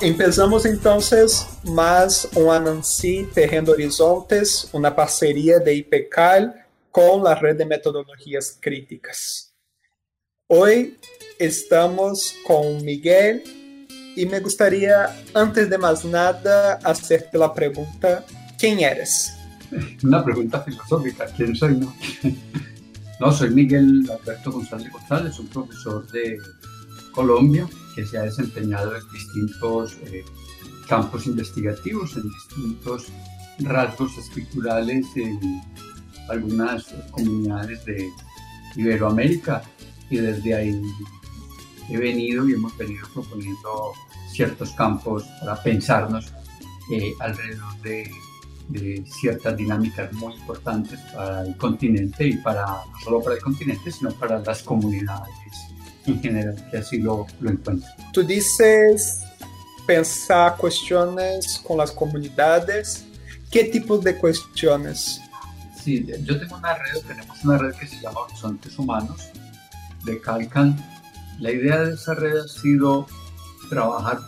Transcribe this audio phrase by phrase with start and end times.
[0.00, 7.64] Empezamos entonces más un Anansi Terreno Horizontes, una parcería de IPECAL con la red de
[7.64, 9.54] metodologías críticas.
[10.48, 10.98] Hoy
[11.38, 13.42] estamos con Miguel
[14.16, 18.24] y me gustaría, antes de más nada, hacerte la pregunta,
[18.58, 19.34] ¿quién eres?
[20.02, 21.76] Una pregunta filosófica, ¿quién soy?
[21.76, 21.94] No,
[23.20, 26.38] no soy Miguel Alberto González González, un profesor de
[27.12, 30.24] Colombia que se ha desempeñado en distintos eh,
[30.88, 33.06] campos investigativos, en distintos
[33.60, 35.62] rasgos escriturales en
[36.28, 38.08] algunas comunidades de
[38.76, 39.62] Iberoamérica.
[40.10, 40.82] Y desde ahí
[41.88, 43.92] he venido y hemos venido proponiendo
[44.32, 46.32] ciertos campos para pensarnos
[46.92, 48.10] eh, alrededor de,
[48.68, 53.90] de, ciertas dinámicas muy importantes para el continente y para no solo para el continente,
[53.90, 55.32] sino para las comunidades
[56.06, 57.88] en general, que así lo, lo encuentro.
[58.12, 59.20] Tú dices
[59.86, 63.04] pensar cuestiones con las comunidades.
[63.50, 65.20] ¿Qué tipo de cuestiones?
[65.82, 69.28] Sí, yo tengo una red, tenemos una red que se llama Horizontes Humanos
[70.04, 70.76] de Calcan
[71.40, 73.06] la idea de esa red ha sido
[73.68, 74.20] trabajar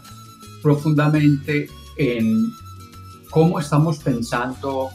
[0.63, 1.69] profundamente
[1.99, 2.51] en
[3.31, 4.91] cómo estamos pensando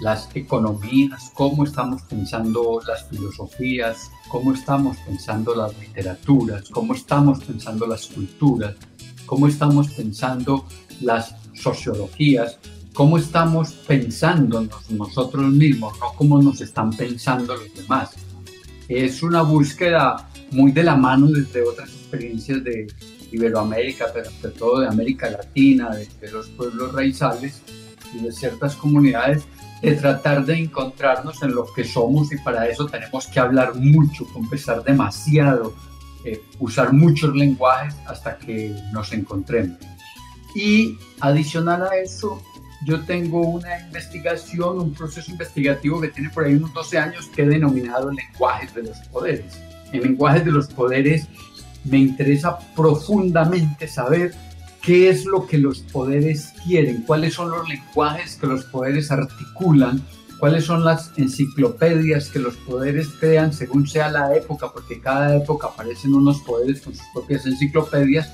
[0.00, 7.86] las economías, cómo estamos pensando las filosofías, cómo estamos pensando las literaturas, cómo estamos pensando
[7.86, 8.76] las culturas,
[9.26, 10.64] cómo estamos pensando
[11.00, 12.58] las sociologías,
[12.94, 18.10] cómo estamos pensando nosotros mismos, no cómo nos están pensando los demás.
[18.88, 22.86] Es una búsqueda muy de la mano desde otras experiencias de
[23.32, 27.62] Iberoamérica, pero sobre todo de América Latina, de, los pueblos raizales
[28.14, 29.44] y de ciertas comunidades,
[29.80, 34.26] de tratar de encontrarnos en lo que somos y para eso tenemos que hablar mucho,
[34.32, 35.74] confesar demasiado,
[36.24, 39.78] eh, usar muchos lenguajes hasta que nos encontremos.
[40.54, 42.42] Y adicional a eso,
[42.84, 47.42] yo tengo una investigación, un proceso investigativo que tiene por ahí unos 12 años que
[47.42, 51.26] he denominado lenguajes de los poderes en lenguajes de los poderes,
[51.84, 54.34] me interesa profundamente saber
[54.82, 60.02] qué es lo que los poderes quieren, cuáles son los lenguajes que los poderes articulan,
[60.38, 65.68] cuáles son las enciclopedias que los poderes crean según sea la época, porque cada época
[65.68, 68.32] aparecen unos poderes con sus propias enciclopedias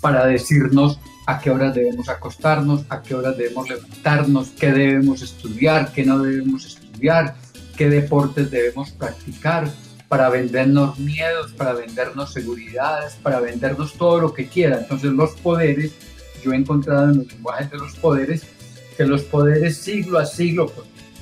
[0.00, 5.92] para decirnos a qué horas debemos acostarnos, a qué horas debemos levantarnos, qué debemos estudiar,
[5.92, 7.34] qué no debemos estudiar,
[7.76, 9.68] qué deportes debemos practicar,
[10.08, 14.78] para vendernos miedos, para vendernos seguridades, para vendernos todo lo que quiera.
[14.78, 15.92] Entonces los poderes,
[16.42, 18.46] yo he encontrado en los lenguajes de los poderes,
[18.96, 20.72] que los poderes siglo a siglo,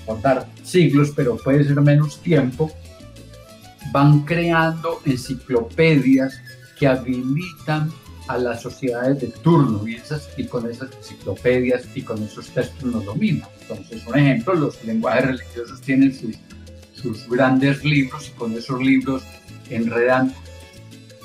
[0.06, 2.71] por, dar siglos, pero puede ser menos tiempo,
[3.91, 6.41] van creando enciclopedias
[6.78, 7.91] que habilitan
[8.28, 12.84] a las sociedades de turno y, esas, y con esas enciclopedias y con esos textos
[12.84, 13.49] nos dominan.
[13.62, 16.37] Entonces, un ejemplo, los lenguajes religiosos tienen sus
[17.04, 19.22] sus grandes libros y con esos libros
[19.69, 20.34] enredan,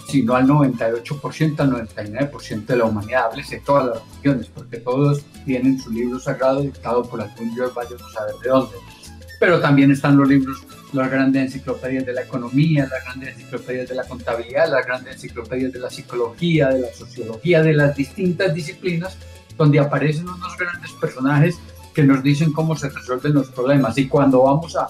[0.09, 4.77] si no al 98%, al 99% de la humanidad, hables de todas las religiones, porque
[4.77, 8.75] todos tienen su libro sagrado dictado por algún dios, vaya a saber de dónde.
[9.39, 10.61] Pero también están los libros,
[10.91, 15.71] las grandes enciclopedias de la economía, las grandes enciclopedias de la contabilidad, las grandes enciclopedias
[15.71, 19.17] de la psicología, de la sociología, de las distintas disciplinas,
[19.57, 21.57] donde aparecen unos grandes personajes
[21.93, 23.97] que nos dicen cómo se resuelven los problemas.
[23.97, 24.89] Y cuando vamos a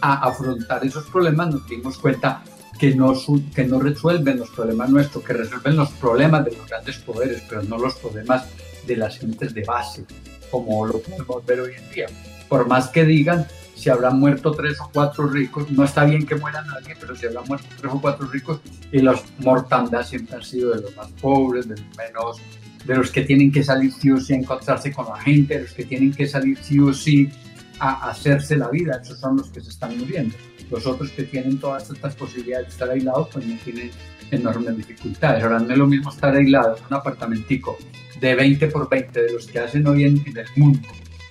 [0.00, 2.42] a afrontar esos problemas, nos dimos cuenta
[2.78, 3.14] que no,
[3.54, 7.62] que no resuelven los problemas nuestros, que resuelven los problemas de los grandes poderes, pero
[7.62, 8.46] no los problemas
[8.86, 10.04] de las gentes de base,
[10.50, 12.06] como lo podemos ver hoy en día.
[12.48, 16.36] Por más que digan, si habrán muerto tres o cuatro ricos, no está bien que
[16.36, 18.60] muera nadie, pero si habrán muerto tres o cuatro ricos,
[18.92, 22.40] y los mortandad siempre han sido de los más pobres, de los menos,
[22.84, 25.62] de los que tienen que salir sí o sí a encontrarse con la gente, de
[25.62, 27.30] los que tienen que salir sí o sí
[27.78, 30.34] a hacerse la vida, esos son los que se están muriendo.
[30.70, 33.90] Los otros que tienen todas estas posibilidades de estar aislados, pues no tienen
[34.30, 35.42] enormes dificultades.
[35.42, 37.78] Ahora no es lo mismo estar aislado en un apartamentico
[38.20, 40.88] de 20 por 20 de los que hacen hoy en, en el mundo,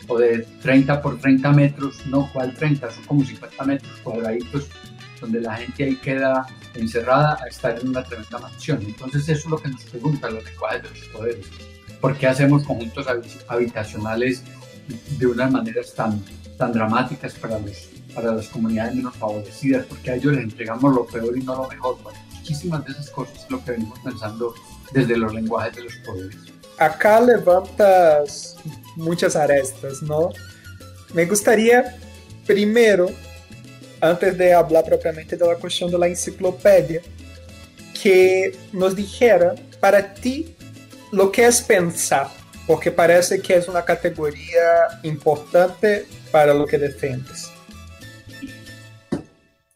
[0.08, 2.92] o de 30 por 30 metros, no, ¿cuál 30?
[2.92, 4.70] Son como 50 metros cuadraditos,
[5.20, 6.46] donde la gente ahí queda
[6.76, 8.82] encerrada a estar en una tremenda mansión.
[8.82, 11.48] Entonces eso es lo que nos preguntan los lenguajes de los poderes.
[12.02, 13.08] ¿Por qué hacemos conjuntos
[13.48, 14.44] habitacionales
[15.18, 16.24] de unas maneras tan,
[16.58, 19.86] tan dramáticas para, los, para las comunidades menos favorecidas?
[19.86, 21.98] Porque a ellos les entregamos lo peor y no lo mejor.
[22.04, 24.54] Bueno, muchísimas de esas cosas es lo que venimos pensando
[24.92, 26.38] desde los lenguajes de los poderes.
[26.78, 28.56] Acá levantas
[28.96, 30.30] muchas arestas, ¿no?
[31.14, 31.98] Me gustaría
[32.46, 33.10] primero
[34.04, 37.02] antes de hablar propriamente de la cuestión de la enciclopedia,
[38.02, 40.54] que nos dijera para ti
[41.14, 42.30] lo que es pensar,
[42.68, 47.52] porque parece que es una categoría importante para lo que defiendes.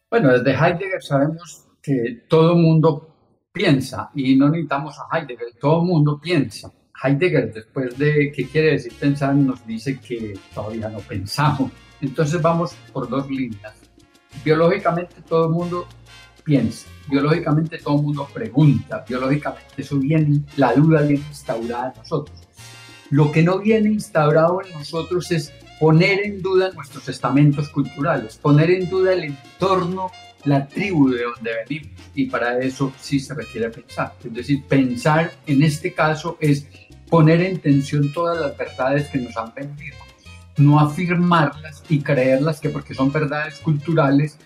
[0.09, 3.15] Bueno, desde Heidegger sabemos que todo mundo
[3.51, 6.71] piensa y no necesitamos a Heidegger, todo mundo piensa.
[7.03, 11.71] Heidegger, después de qué quiere decir pensar, nos dice que todavía no pensamos.
[12.01, 13.87] Entonces vamos por dos líneas
[14.43, 15.87] biológicamente todo el mundo
[16.43, 22.46] piensa, biológicamente todo el mundo pregunta, biológicamente eso viene, la duda viene instaurada en nosotros.
[23.09, 28.71] Lo que no viene instaurado en nosotros es poner en duda nuestros estamentos culturales, poner
[28.71, 30.11] en duda el entorno,
[30.45, 31.91] la tribu de donde venimos.
[32.15, 34.13] Y para eso sí se requiere pensar.
[34.23, 36.67] Es decir, pensar en este caso es
[37.09, 39.97] poner en tensión todas las verdades que nos han vendido
[40.57, 44.37] no afirmarlas y creerlas que porque son verdades culturales,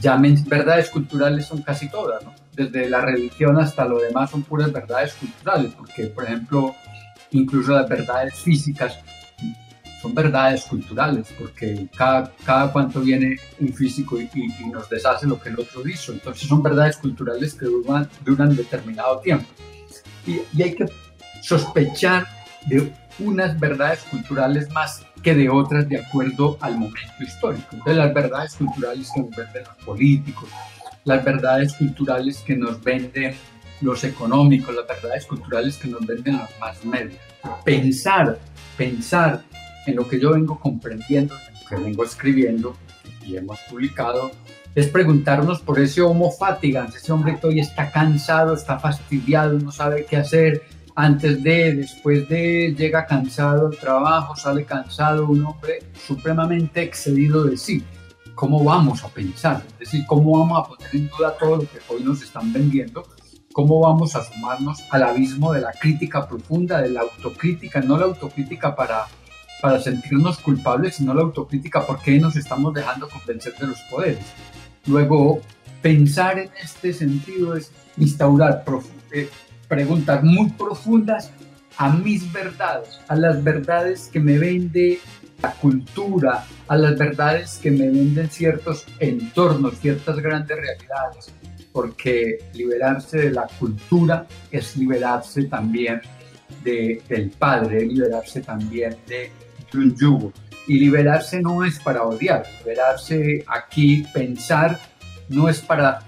[0.00, 2.34] llamen verdades culturales son casi todas, ¿no?
[2.52, 6.74] Desde la religión hasta lo demás son puras verdades culturales, porque por ejemplo,
[7.30, 8.98] incluso las verdades físicas
[10.00, 14.28] son verdades culturales, porque cada, cada cuanto viene un físico y,
[14.70, 19.46] nos deshace lo que el otro hizo, entonces son verdades culturales que duran, determinado tiempo.
[20.26, 20.86] Y, hay que
[21.42, 22.26] sospechar
[22.66, 27.68] de unas verdades culturales más que de otras de acuerdo al momento histórico.
[27.72, 30.48] Entonces las verdades culturales que nos venden los políticos,
[31.04, 33.34] las verdades culturales que nos venden
[33.80, 37.20] los económicos, las verdades culturales que nos venden los más medios.
[37.64, 38.38] Pensar,
[38.76, 39.42] pensar
[39.86, 42.76] en lo que yo vengo comprendiendo, en lo que vengo escribiendo
[43.24, 44.30] y hemos publicado,
[44.74, 49.72] es preguntarnos por ese homo fatigans, ese hombre que hoy está cansado, está fastidiado, no
[49.72, 50.62] sabe qué hacer,
[50.96, 57.56] antes de, después de, llega cansado al trabajo, sale cansado, un hombre supremamente excedido de
[57.56, 57.84] sí.
[58.34, 59.62] ¿Cómo vamos a pensar?
[59.72, 63.06] Es decir, ¿cómo vamos a poner en duda todo lo que hoy nos están vendiendo?
[63.56, 67.80] ¿Cómo vamos a sumarnos al abismo de la crítica profunda, de la autocrítica?
[67.80, 69.06] No la autocrítica para,
[69.62, 74.26] para sentirnos culpables, sino la autocrítica porque nos estamos dejando convencer de los poderes.
[74.84, 75.40] Luego,
[75.80, 78.62] pensar en este sentido es instaurar
[79.10, 79.30] eh,
[79.68, 81.30] preguntas muy profundas
[81.78, 85.00] a mis verdades, a las verdades que me vende
[85.42, 91.32] la cultura, a las verdades que me venden ciertos entornos, ciertas grandes realidades,
[91.76, 96.00] porque liberarse de la cultura es liberarse también
[96.64, 99.30] de, del padre, liberarse también de,
[99.70, 100.32] de un yugo.
[100.66, 104.80] Y liberarse no es para odiar, liberarse aquí, pensar,
[105.28, 105.98] no es para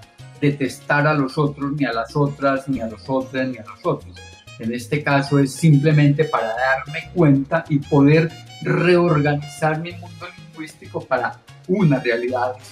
[0.40, 3.84] detestar a los otros, ni a las otras, ni a los otros, ni a los
[3.84, 4.16] otros.
[4.60, 8.30] En este caso es simplemente para darme cuenta y poder
[8.62, 12.62] reorganizar mi mundo lingüístico para unas realidades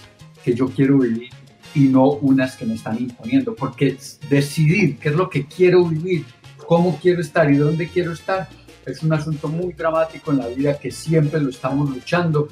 [0.42, 1.35] que yo quiero vivir
[1.76, 3.54] y no unas que me están imponiendo.
[3.54, 3.96] Porque
[4.30, 6.24] decidir qué es lo que quiero vivir,
[6.66, 8.48] cómo quiero estar y dónde quiero estar,
[8.86, 12.48] es un asunto muy dramático en la vida que siempre lo estamos luchando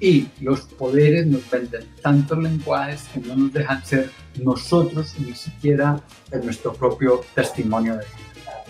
[0.00, 6.00] y los poderes nos venden tantos lenguajes que no nos dejan ser nosotros ni siquiera
[6.30, 8.64] en nuestro propio testimonio de vida.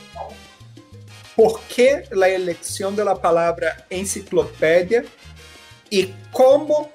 [1.35, 5.05] ¿Por qué la elección de la palabra enciclopedia
[5.90, 6.90] y cómo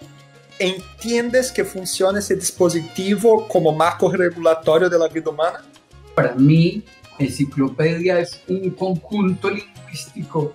[0.60, 5.64] entiendes que funciona ese dispositivo como marco regulatorio de la vida humana?
[6.16, 6.84] Para mí,
[7.20, 10.54] enciclopedia es un conjunto lingüístico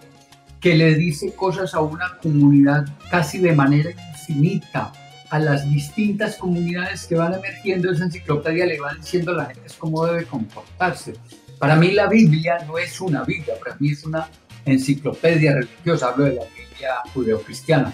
[0.60, 4.92] que le dice cosas a una comunidad casi de manera infinita.
[5.30, 9.72] A las distintas comunidades que van emergiendo esa enciclopedia le van diciendo a la gente
[9.78, 11.14] cómo debe comportarse.
[11.58, 14.30] Para mí la Biblia no es una Biblia, para mí es una
[14.64, 17.92] enciclopedia religiosa, hablo de la Biblia judeocristiana,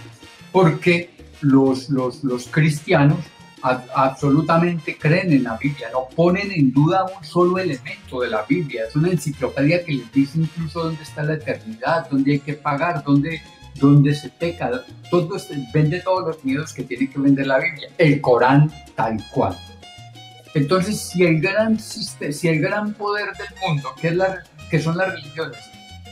[0.52, 1.13] porque
[1.44, 3.18] los, los, los cristianos
[3.94, 8.84] absolutamente creen en la Biblia, no ponen en duda un solo elemento de la Biblia.
[8.86, 13.02] Es una enciclopedia que les dice incluso dónde está la eternidad, dónde hay que pagar,
[13.02, 13.40] dónde,
[13.76, 14.70] donde se peca,
[15.10, 19.16] todo este, vende todos los miedos que tiene que vender la Biblia, el Corán tal
[19.32, 19.56] cual.
[20.54, 24.96] Entonces, si el gran, si el gran poder del mundo, que, es la, que son
[24.98, 25.58] las religiones,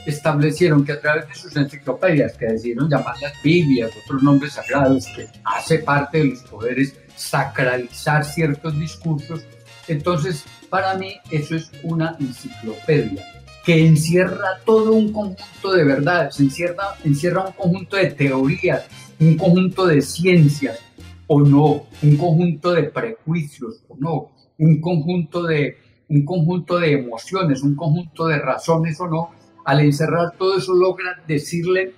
[0.07, 5.29] establecieron que a través de sus enciclopedias, que decidieron llamarlas Biblias, otros nombres sagrados, que
[5.45, 9.45] hace parte de los poderes sacralizar ciertos discursos,
[9.89, 13.25] entonces para mí eso es una enciclopedia
[13.65, 18.87] que encierra todo un conjunto de verdades, encierra, encierra un conjunto de teorías,
[19.21, 20.81] un conjunto de ciencias
[21.29, 25.77] o no, un conjunto de prejuicios o no, un conjunto de,
[26.09, 29.31] un conjunto de emociones, un conjunto de razones o no,
[29.65, 31.95] al encerrar todo eso logra decirle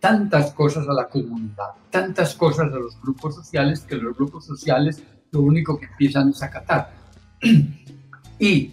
[0.00, 5.02] tantas cosas a la comunidad, tantas cosas a los grupos sociales, que los grupos sociales
[5.30, 6.92] lo único que empiezan es acatar.
[8.38, 8.72] y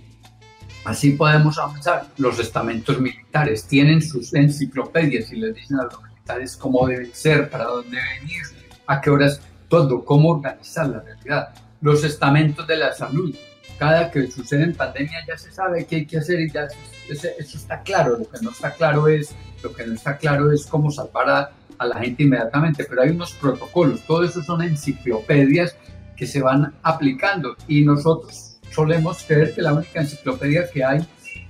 [0.86, 2.08] así podemos avanzar.
[2.18, 7.50] Los estamentos militares tienen sus enciclopedias y les dicen a los militares cómo deben ser,
[7.50, 8.42] para dónde venir,
[8.88, 11.50] a qué horas, todo, cómo organizar la realidad.
[11.82, 13.36] Los estamentos de la salud
[13.78, 16.68] cada que sucede en pandemia ya se sabe qué hay que hacer y ya
[17.10, 18.18] eso, está claro.
[18.18, 21.52] Lo que no está claro es lo que no está claro es cómo salvar a,
[21.78, 22.86] a, la gente inmediatamente.
[22.88, 24.02] Pero hay unos protocolos.
[24.02, 25.76] Todo eso son enciclopedias
[26.16, 31.08] que se van aplicando y nosotros solemos creer que la única enciclopedia que hay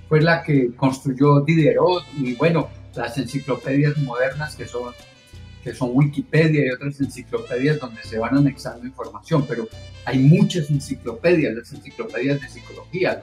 [0.08, 4.92] fue la que construyó Diderot y bueno las enciclopedias modernas que son
[5.68, 9.68] que son Wikipedia y otras enciclopedias donde se van anexando información, pero
[10.06, 13.22] hay muchas enciclopedias, las enciclopedias de psicología,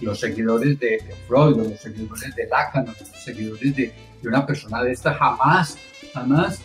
[0.00, 4.92] los, seguidores de, Freud, los seguidores de Lacan, los seguidores de, de, una persona de
[4.92, 5.76] esta jamás,
[6.14, 6.60] jamás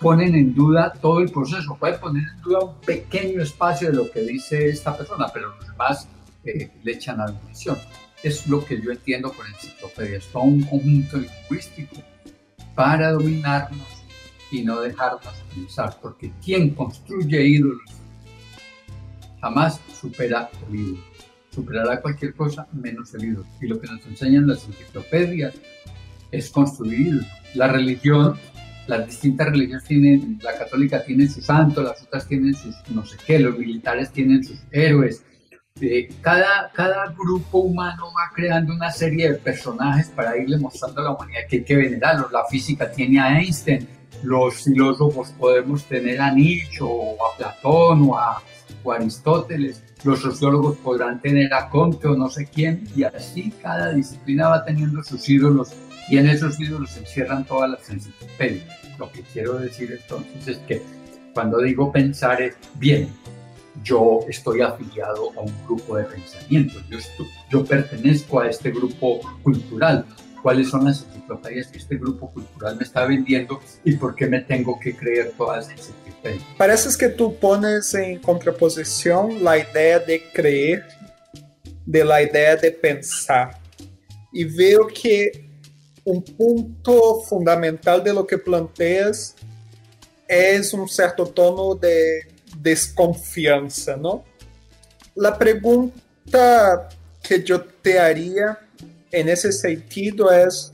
[0.00, 4.10] ponen en duda todo el proceso, pueden poner en duda un pequeño espacio de lo
[4.10, 6.08] que dice esta persona, pero los demás
[6.44, 7.76] eh, le echan a la admisión.
[8.22, 11.96] Es lo que yo entiendo por enciclopedia, es todo un conjunto lingüístico
[12.74, 13.97] para dominarnos
[14.50, 15.22] y no dejarnos
[15.54, 17.98] pensar, porque quien construye ídolos
[19.40, 21.02] jamás supera el ídolo.
[21.50, 23.46] Superará cualquier cosa menos el ídolo.
[23.60, 25.54] Y lo que nos enseñan las enciclopedias
[26.30, 28.38] es construir La religión,
[28.86, 33.16] las distintas religiones tienen, la católica tiene sus santos, las otras tienen sus no sé
[33.26, 35.24] qué, los militares tienen sus héroes.
[35.80, 41.04] Eh, cada, cada grupo humano va creando una serie de personajes para irle mostrando a
[41.04, 42.30] la humanidad que hay que venerarlos.
[42.32, 43.88] La física tiene a Einstein,
[44.22, 48.42] los filósofos podemos tener a Nietzsche o a Platón o a,
[48.90, 54.48] Aristóteles, los sociólogos podrán tener a Comte o no sé quién, y así cada disciplina
[54.48, 55.74] va teniendo sus ídolos
[56.08, 58.66] y en esos ídolos se encierran todas las enciclopedias.
[58.98, 60.82] Lo que quiero decir entonces es que
[61.34, 63.10] cuando digo pensar es bien,
[63.84, 66.98] yo estoy afiliado a un grupo de pensamiento, yo,
[67.50, 70.04] yo pertenezco a este grupo cultural,
[70.42, 74.40] cuáles son las enciclopedias que este grupo cultural me está vendiendo y por qué me
[74.40, 76.44] tengo que creer todas esas enciclopedias.
[76.56, 80.84] Parece que tú pones en contraposición la idea de creer
[81.88, 83.58] de la idea de pensar.
[84.30, 85.48] Y veo que
[86.04, 89.34] un punto fundamental de lo que planteas
[90.28, 92.26] es un cierto tono de
[92.58, 94.22] desconfianza, ¿no?
[95.14, 96.90] La pregunta
[97.22, 98.58] que yo te haría
[99.10, 100.72] en ese sentido es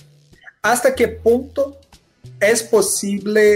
[0.62, 1.78] hasta qué punto
[2.40, 3.54] es posible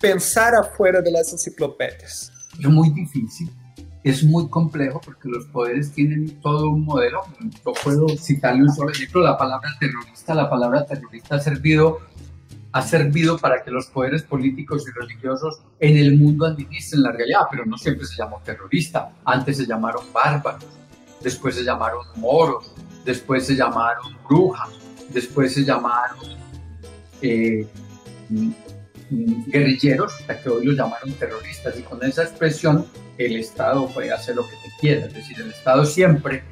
[0.00, 2.32] pensar afuera de las enciclopedias.
[2.58, 3.50] Es muy difícil,
[4.02, 7.22] es muy complejo porque los poderes tienen todo un modelo.
[7.64, 10.34] Yo puedo citarle un solo ejemplo, la palabra terrorista.
[10.34, 11.98] La palabra terrorista ha servido,
[12.72, 17.42] ha servido para que los poderes políticos y religiosos en el mundo administren la realidad,
[17.50, 19.12] pero no siempre se llamó terrorista.
[19.24, 20.66] Antes se llamaron bárbaros,
[21.22, 24.68] después se llamaron moros, después se llamaron brujas,
[25.12, 26.18] después se llamaron
[27.22, 27.66] eh,
[29.46, 31.78] guerrilleros, hasta que hoy los llamaron terroristas.
[31.78, 32.86] Y con esa expresión
[33.18, 35.06] el Estado puede hacer lo que te quiera.
[35.06, 36.42] Es decir, el Estado siempre,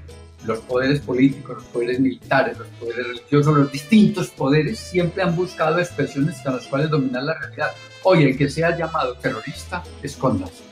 [0.45, 5.79] los poderes políticos, los poderes militares, los poderes religiosos, los distintos poderes, siempre han buscado
[5.79, 7.71] expresiones con las cuales dominar la realidad.
[8.03, 10.65] Hoy el que sea llamado terrorista, escóndase.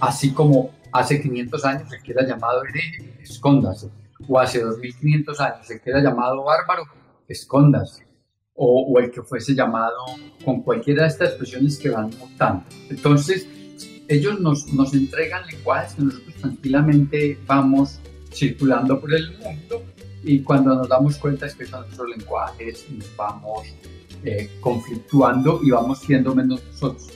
[0.00, 3.90] Así como hace 500 años el que era llamado hereje, escóndase
[4.28, 6.84] o hace 2500 años el que era llamado bárbaro,
[7.28, 8.04] escóndase.
[8.56, 9.96] O, el que fuese llamado
[10.44, 12.62] con cualquiera de estas expresiones que van mutando.
[12.88, 13.48] Entonces,
[14.06, 17.98] ellos nos, nos entregan lenguajes que nosotros tranquilamente vamos
[18.32, 19.82] circulando por el mundo
[20.22, 23.66] y cuando nos damos cuenta es que son nuestros lenguajes nos vamos
[24.24, 27.08] eh, conflictuando y vamos siendo menos nosotros.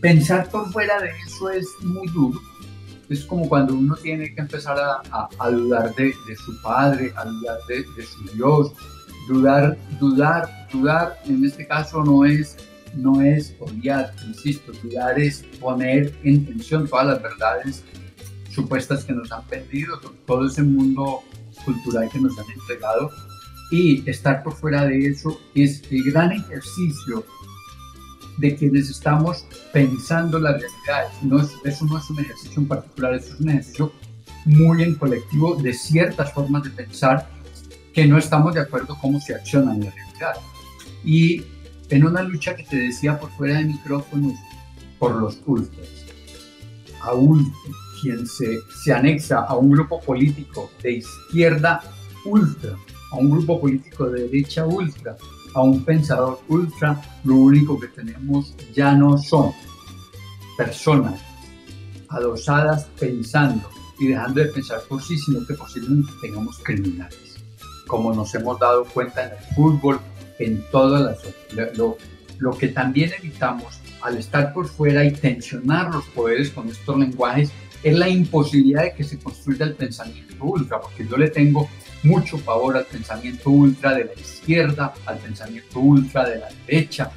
[0.00, 2.40] Pensar por fuera de eso es muy duro
[3.10, 7.84] es como cuando uno tiene que empezar a, dudar de, su padre, a dudar de,
[8.04, 8.72] su Dios.
[9.28, 12.56] Dudar, dudar, dudar, en este caso no es
[12.94, 13.12] no
[13.60, 17.84] odiar, insisto, odiar es poner en tensión todas las verdades
[18.50, 21.22] supuestas que nos han vendido, todo ese mundo
[21.64, 23.10] cultural que nos han entregado
[23.70, 27.24] y estar por fuera de eso es el gran ejercicio
[28.40, 31.12] de quienes estamos pensando la realidad.
[31.22, 33.92] No es, eso no es un ejercicio en particular, eso es un ejercicio
[34.46, 37.28] muy en colectivo de ciertas formas de pensar
[37.92, 40.34] que no estamos de acuerdo cómo se acciona en la realidad.
[41.04, 41.42] Y
[41.90, 44.34] en una lucha que te decía por fuera de micrófonos
[44.98, 45.88] por los ultras,
[47.02, 47.52] aún
[48.00, 51.82] quien se, se anexa a un grupo político de izquierda
[52.24, 52.74] ultra,
[53.12, 55.16] a un grupo político de derecha ultra,
[55.54, 59.52] a un pensador ultra, lo único que tenemos ya no son
[60.56, 61.20] personas
[62.08, 67.38] adosadas pensando y dejando de pensar por sí, sino que posiblemente tengamos criminales,
[67.86, 70.00] como nos hemos dado cuenta en el fútbol,
[70.38, 71.76] en todas las...
[71.76, 71.96] Lo,
[72.38, 77.52] lo que también evitamos al estar por fuera y tensionar los poderes con estos lenguajes
[77.82, 81.68] es la imposibilidad de que se construya el pensamiento ultra, porque yo le tengo
[82.02, 87.10] mucho favor al pensamiento ultra de la izquierda, al pensamiento ultra de la derecha,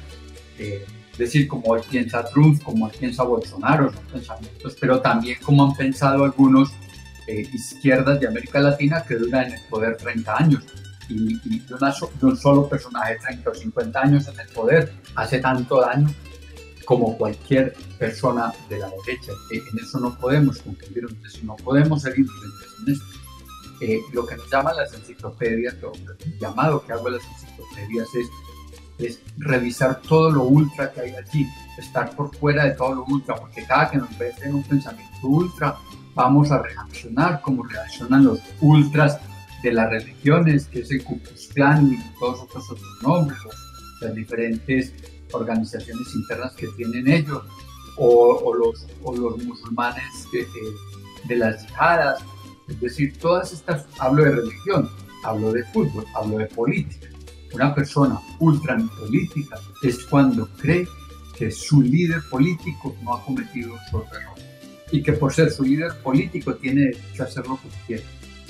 [1.14, 5.64] es decir, como hoy piensa Trump, como hoy piensa Bolsonaro, son pensamientos, pero también como
[5.64, 6.72] han pensado algunos
[7.28, 10.64] eh, izquierdas de América Latina que duran en el poder 30 años.
[11.08, 11.38] Y,
[12.22, 16.08] un solo personaje 30 o 50 años en el poder hace tanto daño
[16.84, 19.32] como cualquier persona de la derecha.
[19.50, 21.06] En eso no podemos concluir,
[21.44, 23.04] no podemos ser influyentes en esto.
[23.86, 28.08] Eh, lo que nos llaman las enciclopedias, lo, el llamado que hago a las enciclopedias
[28.98, 33.34] es, revisar todo lo ultra que hay allí, estar por fuera de todo lo ultra,
[33.34, 34.08] porque cada que nos
[34.42, 35.76] en un pensamiento ultra,
[36.14, 39.20] vamos a reaccionar como reaccionan los ultras
[39.62, 43.38] de las religiones, que es el Ku y todos otros otros nombres,
[44.00, 44.94] las diferentes
[45.32, 47.42] organizaciones internas que tienen ellos,
[47.98, 50.26] o, los, o los musulmanes
[51.28, 52.24] de las yihadas,
[52.68, 54.88] es decir, todas estas, hablo de religión,
[55.22, 57.08] hablo de fútbol, hablo de política.
[57.52, 60.86] Una persona ultra política es cuando cree
[61.36, 64.34] que su líder político no ha cometido solo error
[64.90, 68.02] y que por ser su líder político tiene derecho a hacer lo que.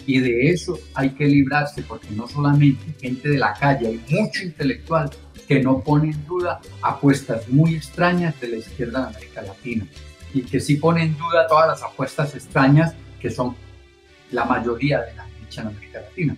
[0.07, 4.43] Y de eso hay que librarse porque no solamente gente de la calle, hay mucho
[4.43, 5.11] intelectual
[5.49, 9.87] que no pone en duda apuestas muy extrañas de la izquierda en América Latina
[10.35, 13.57] y que sí pone en duda todas las apuestas extrañas que son
[14.35, 16.37] la mayoría de la derecha en América Latina.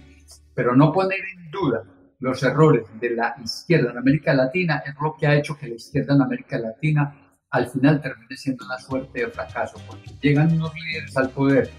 [0.55, 1.85] Pero no poner en duda
[2.19, 5.75] los errores de la izquierda en América Latina es lo que ha hecho que la
[5.75, 7.15] izquierda en América Latina
[7.51, 11.71] al final termine siendo una suerte de fracaso, porque llegan unos líderes al poder,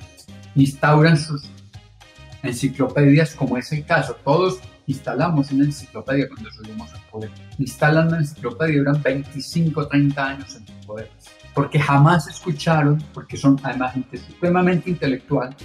[0.56, 1.50] instauran sus
[2.42, 8.20] enciclopedias, como es el caso, todos instalamos una enciclopedia cuando subimos al poder, instalan una
[8.20, 11.12] enciclopedia, duran 25, 30 años en el poder,
[11.54, 15.56] porque jamás escucharon, porque son además gente supremamente intelectual,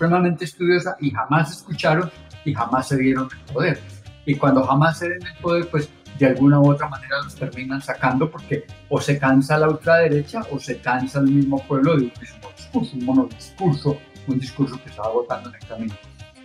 [0.00, 2.10] supremamente estudiosa y jamás escucharon
[2.46, 3.80] y jamás se dieron el poder.
[4.24, 7.82] Y cuando jamás se den el poder, pues de alguna u otra manera los terminan
[7.82, 12.12] sacando porque o se cansa la ultraderecha o se cansa el mismo pueblo de un
[12.18, 15.94] mismo discurso, un monodiscurso, un discurso que se va agotando en el camino.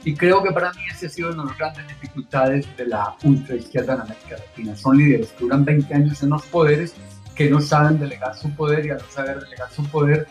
[0.03, 3.15] Y creo que para mí ese ha sido una de las grandes dificultades de la
[3.23, 4.75] ultraizquierda en América Latina.
[4.75, 6.93] Son líderes que duran 20 años en los poderes,
[7.33, 10.27] que no saben delegar su poder y al no saber delegar su poder,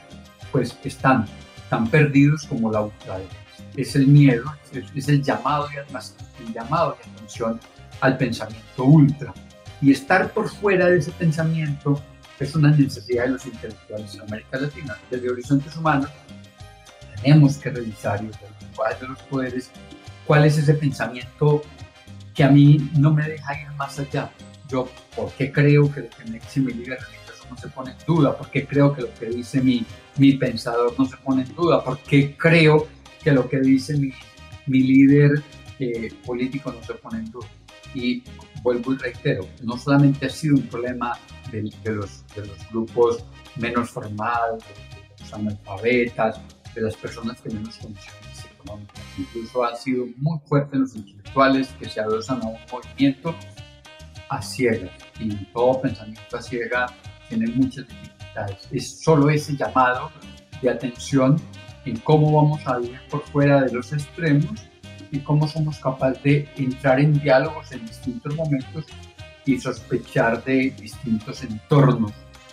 [0.52, 1.26] pues están
[1.74, 3.36] tan perdidos como la ultraderecha.
[3.76, 4.44] Es el miedo,
[4.94, 5.76] es, el llamado y
[6.46, 7.60] el llamado de atención
[8.00, 9.34] al pensamiento ultra.
[9.80, 12.00] Y estar por fuera de ese pensamiento
[12.38, 14.96] es una necesidad de los intelectuales en América Latina.
[15.10, 16.10] Desde Horizontes Humanos
[17.20, 19.70] tenemos que revisar y de los poderes,
[20.26, 21.62] cuál es ese pensamiento
[22.34, 24.30] que a mí no me deja ir más allá.
[24.68, 26.38] Yo, ¿por qué creo que lo que me
[27.54, 28.36] no se pone en duda?
[28.36, 29.84] ¿Por qué creo que lo que dice mi,
[30.16, 31.82] mi pensador no se pone en duda?
[31.84, 32.88] ¿Por qué creo
[33.22, 34.12] que lo que dice mi,
[34.66, 35.42] mi líder
[35.78, 37.48] eh, político no se pone en duda?
[37.94, 38.22] Y
[38.62, 41.16] vuelvo y reitero, no solamente ha sido un problema
[41.52, 43.24] de, los, de los grupos
[43.56, 46.40] menos formados, de los analfabetas,
[46.74, 48.24] de las personas que menos conocen
[49.18, 53.34] Incluso ha sido muy fuerte en los intelectuales que se adosan a un movimiento
[54.30, 54.90] a ciegas
[55.20, 56.86] y todo pensamiento a ciega
[57.28, 58.68] tiene muchas dificultades.
[58.70, 60.10] Es solo ese llamado
[60.60, 61.40] de atención
[61.84, 64.66] en cómo vamos a vivir por fuera de los extremos
[65.10, 68.86] y cómo somos capaces de entrar en diálogos en distintos momentos
[69.46, 72.12] y sospechar de distintos entornos,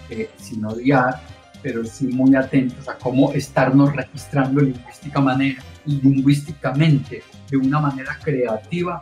[0.09, 1.21] eh, sin odiar,
[1.61, 9.01] pero sí muy atentos a cómo estarnos registrando lingüística manera, lingüísticamente de una manera creativa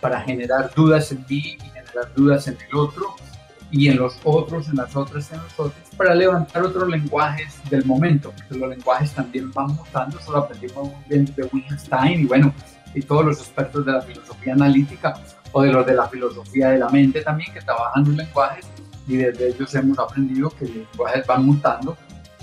[0.00, 3.16] para generar dudas en mí y generar dudas en el otro
[3.70, 7.84] y en los otros, en las otras, en los otros, para levantar otros lenguajes del
[7.84, 12.52] momento, porque los lenguajes también van mutando, eso lo aprendimos bien de Wittgenstein y bueno,
[12.94, 15.14] y todos los expertos de la filosofía analítica
[15.52, 18.66] o de los de la filosofía de la mente también que trabajan los lenguajes
[19.06, 21.96] y desde ellos hemos aprendido que los lenguajes van mutando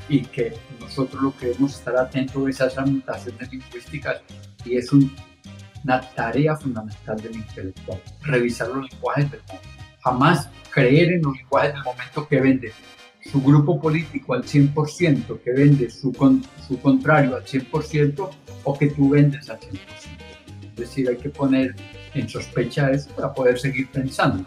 [0.10, 4.22] y que nosotros lo que debemos estar atentos es a esas mutaciones lingüísticas
[4.64, 9.77] y es una tarea fundamental del intelectual, revisar los lenguajes del mundo.
[10.08, 12.72] Jamás creer en los lenguajes del momento que vende
[13.30, 16.14] su grupo político al 100%, que vende su,
[16.66, 18.30] su contrario al 100%
[18.64, 19.80] o que tú vendes al 100%.
[20.64, 21.76] Es decir, hay que poner
[22.14, 24.46] en sospecha eso para poder seguir pensando,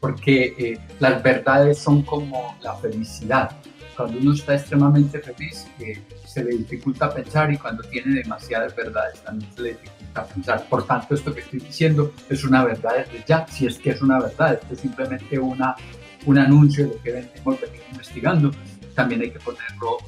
[0.00, 3.56] porque eh, las verdades son como la felicidad
[4.00, 9.20] cuando uno está extremadamente feliz eh, se le dificulta pensar y cuando tiene demasiadas verdades
[9.20, 10.66] también se le dificulta pensar.
[10.70, 14.00] Por tanto, esto que estoy diciendo es una verdad desde ya, si es que es
[14.00, 15.76] una verdad, esto es simplemente una,
[16.24, 17.58] un anuncio de lo que venimos
[17.90, 18.50] investigando.
[18.94, 19.98] También hay que ponerlo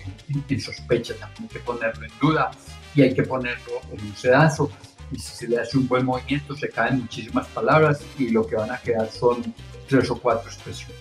[0.48, 2.50] en, sospecha, también hay que ponerlo en duda
[2.94, 4.70] y hay que ponerlo en un sedazo.
[5.11, 8.57] Y si se le hace un buen movimiento, se caen muchísimas palabras y lo que
[8.57, 9.55] van a quedar son
[9.87, 10.96] tres o cuatro expresiones.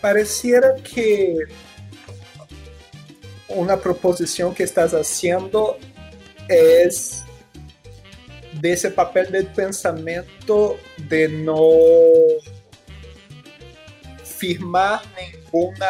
[0.00, 1.36] Pareciera que
[3.54, 5.78] una proposición que estás haciendo
[6.48, 7.24] es
[8.60, 11.70] de ese papel del pensamiento de no
[14.24, 15.86] firmar ninguna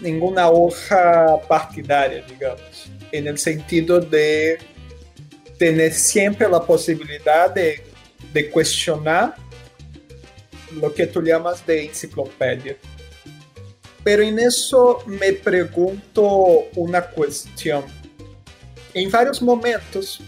[0.00, 4.58] ninguna hoja partidaria, digamos, en el sentido de
[5.58, 7.82] tener siempre la posibilidad de,
[8.32, 9.36] de cuestionar
[10.80, 12.76] lo que tú llamas de enciclopedia.
[14.04, 17.84] Pero en eso me pregunto una cuestión.
[18.92, 20.20] En varios momentos,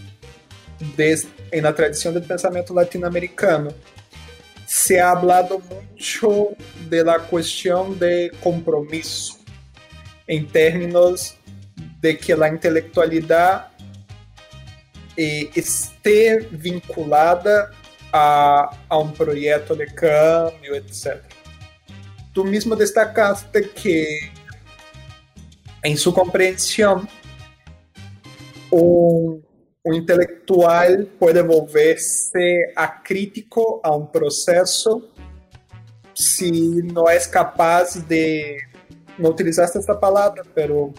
[0.97, 3.69] desde, en la tradición del pensamiento latinoamericano,
[4.65, 6.49] se ha hablado mucho
[6.89, 9.37] de la cuestión de compromiso,
[10.25, 11.37] en términos
[12.01, 13.69] de que la intelectualidad
[15.15, 17.69] eh, esté vinculada
[18.11, 21.36] a, a un proyecto de cambio, etc
[22.37, 24.31] tú mismo destacaste que
[25.81, 27.09] en su comprensión
[28.69, 29.43] un,
[29.81, 35.09] un intelectual puede volverse acrítico a un proceso
[36.13, 36.51] si
[36.83, 38.57] no es capaz de,
[39.17, 40.93] no utilizaste esta palabra, pero,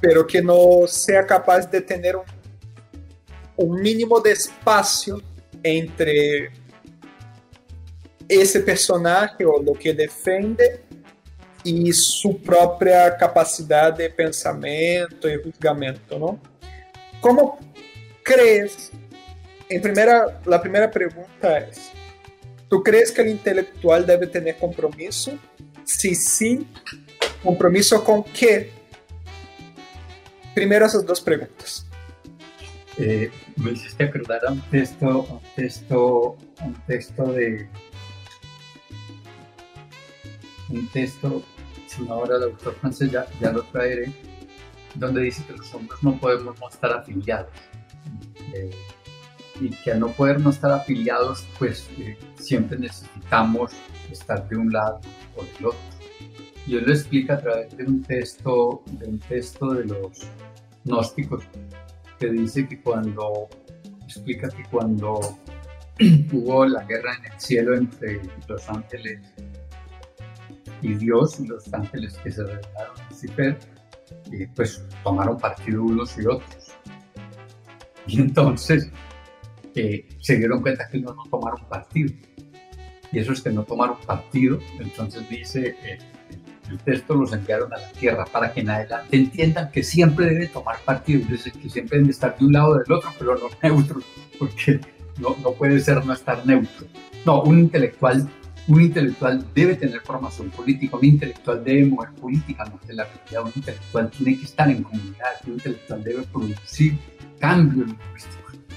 [0.00, 2.24] pero que no sea capaz de tener un,
[3.54, 5.22] un mínimo de espacio
[5.62, 6.59] entre
[8.30, 10.80] esse personagem do que defende
[11.64, 16.40] e sua própria capacidade de pensamento e julgamento, não?
[17.20, 17.58] Como
[18.24, 18.92] crees?
[19.68, 21.70] Em primeira, a primeira pergunta é:
[22.68, 25.38] tu crees que o intelectual deve ter compromisso?
[25.84, 26.66] Se sim,
[27.42, 28.70] compromisso com que?
[30.54, 31.84] Primeiro essas duas perguntas.
[32.98, 37.68] Eh, me hiciste acordar a un texto, un texto, un texto de
[40.70, 41.42] un texto,
[41.86, 44.12] si no ahora el autor francés ya, ya, lo traeré,
[44.94, 47.50] donde dice que los hombres no podemos no estar afiliados.
[48.54, 48.70] Eh,
[49.60, 53.72] y que al no poder no estar afiliados, pues eh, siempre necesitamos
[54.10, 55.00] estar de un lado
[55.36, 55.80] o del otro.
[56.66, 60.26] Y él lo explica a través de un texto, de un texto de los
[60.84, 61.44] gnósticos,
[62.18, 63.48] que dice que cuando,
[64.04, 65.20] explica que cuando
[66.32, 69.20] hubo la guerra en el cielo entre los ángeles
[70.82, 73.58] y Dios y los ángeles que se revelaron a Lucifer,
[74.30, 76.72] y pues tomaron partido unos y otros.
[78.06, 78.90] Y entonces
[79.74, 82.12] eh, se dieron cuenta que unos no tomaron partido.
[83.12, 85.98] Y esos que no tomaron partido, entonces dice eh,
[86.70, 90.52] el texto, los enviaron a la tierra para que en adelante entiendan que siempre deben
[90.52, 93.36] tomar partido, es decir, que siempre deben estar de un lado o del otro, pero
[93.36, 94.04] no neutros,
[94.38, 94.80] porque
[95.18, 96.86] no, no puede ser no estar neutro.
[97.26, 98.28] No, un intelectual
[98.70, 104.10] un intelectual debe tener formación política, un intelectual debe mover políticamente la realidad, un intelectual
[104.10, 106.96] tiene que estar en comunidad, un intelectual debe producir
[107.40, 107.90] cambios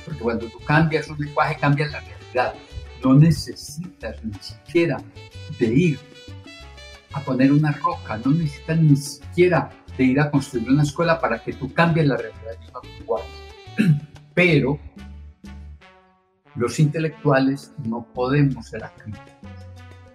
[0.03, 2.53] porque cuando tú cambias un lenguaje, cambias la realidad.
[3.03, 4.97] No necesitas ni siquiera
[5.59, 5.99] de ir
[7.13, 11.37] a poner una roca, no necesitas ni siquiera de ir a construir una escuela para
[11.41, 13.29] que tú cambies la realidad de un lenguaje.
[14.33, 14.79] Pero
[16.55, 19.52] los intelectuales no podemos ser acríticos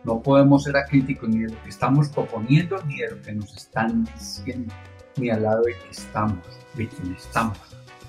[0.08, 3.54] no podemos ser acríticos ni de lo que estamos proponiendo, ni de lo que nos
[3.54, 4.72] están diciendo,
[5.18, 6.38] ni al lado de que estamos,
[6.74, 7.58] de quien estamos.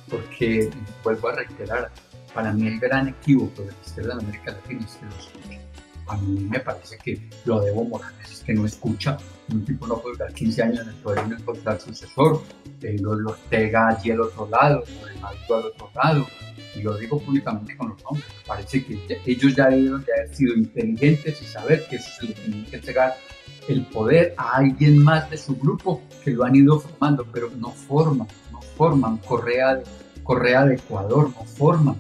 [0.10, 0.70] Porque,
[1.04, 1.92] vuelvo a reiterar,
[2.34, 5.28] para mí el gran equívoco de la izquierda de América Latina es que los
[6.10, 9.18] a mí me parece que lo debo Morales es que no escucha,
[9.52, 12.42] un tipo no puede durar 15 años en el poder y no encontrar sucesor,
[12.82, 14.84] eh, lo, lo Ortega allí al otro lado,
[15.22, 16.28] lo al otro lado,
[16.76, 20.56] y lo digo públicamente con los nombres, parece que ellos ya deben de haber sido
[20.56, 23.16] inteligentes y saber que se les tiene que entregar
[23.70, 27.70] el poder a alguien más de su grupo que lo han ido formando, pero no
[27.72, 29.18] forman, no forman.
[29.18, 29.84] Correa de,
[30.24, 31.96] Correa de Ecuador no forman.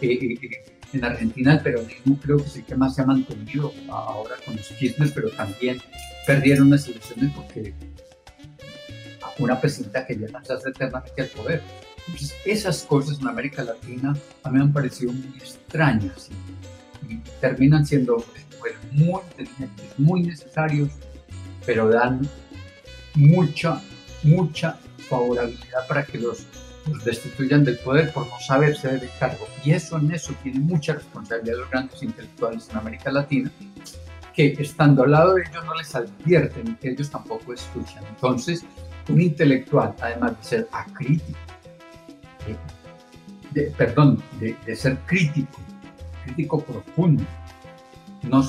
[0.00, 3.06] Eh, eh, eh, en Argentina el peronismo creo que es el que más se ha
[3.06, 5.78] mantenido ahora con los chismes, pero también
[6.26, 7.74] perdieron las elecciones porque
[9.38, 11.62] una presidenta quería lanzarse eternamente al poder.
[12.06, 16.28] Entonces, esas cosas en América Latina a mí me han parecido muy extrañas
[17.08, 18.24] y, terminan siendo
[18.92, 20.90] muy inteligentes, muy necesarios,
[21.66, 22.26] pero dan
[23.14, 23.80] mucha,
[24.22, 24.78] mucha
[25.08, 26.46] favorabilidad para que los,
[26.86, 29.46] los destituyan del poder por no saberse del cargo.
[29.64, 33.50] Y eso en eso tiene mucha responsabilidad los grandes intelectuales en América Latina,
[34.34, 38.04] que estando al lado de ellos no les advierten que ellos tampoco escuchan.
[38.08, 38.64] Entonces,
[39.08, 41.38] un intelectual, además de ser acrítico,
[43.76, 45.58] perdón, de, ser crítico,
[46.24, 47.24] crítico profundo,
[48.22, 48.42] no,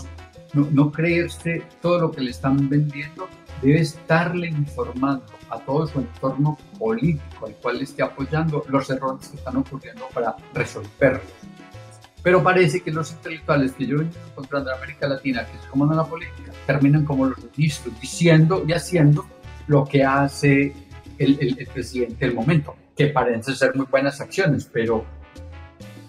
[0.53, 3.27] no, no creerse todo lo que le están vendiendo,
[3.61, 9.37] debe estarle informando a todo su entorno político al cual esté apoyando los errores que
[9.37, 11.23] están ocurriendo para resolverlos.
[12.23, 15.91] Pero parece que los intelectuales que yo he encontrando en América Latina, que se coman
[15.91, 19.25] a la política, terminan como los ministros, diciendo y haciendo
[19.67, 20.73] lo que hace
[21.19, 25.05] el, el, el presidente del momento, que parecen ser muy buenas acciones, pero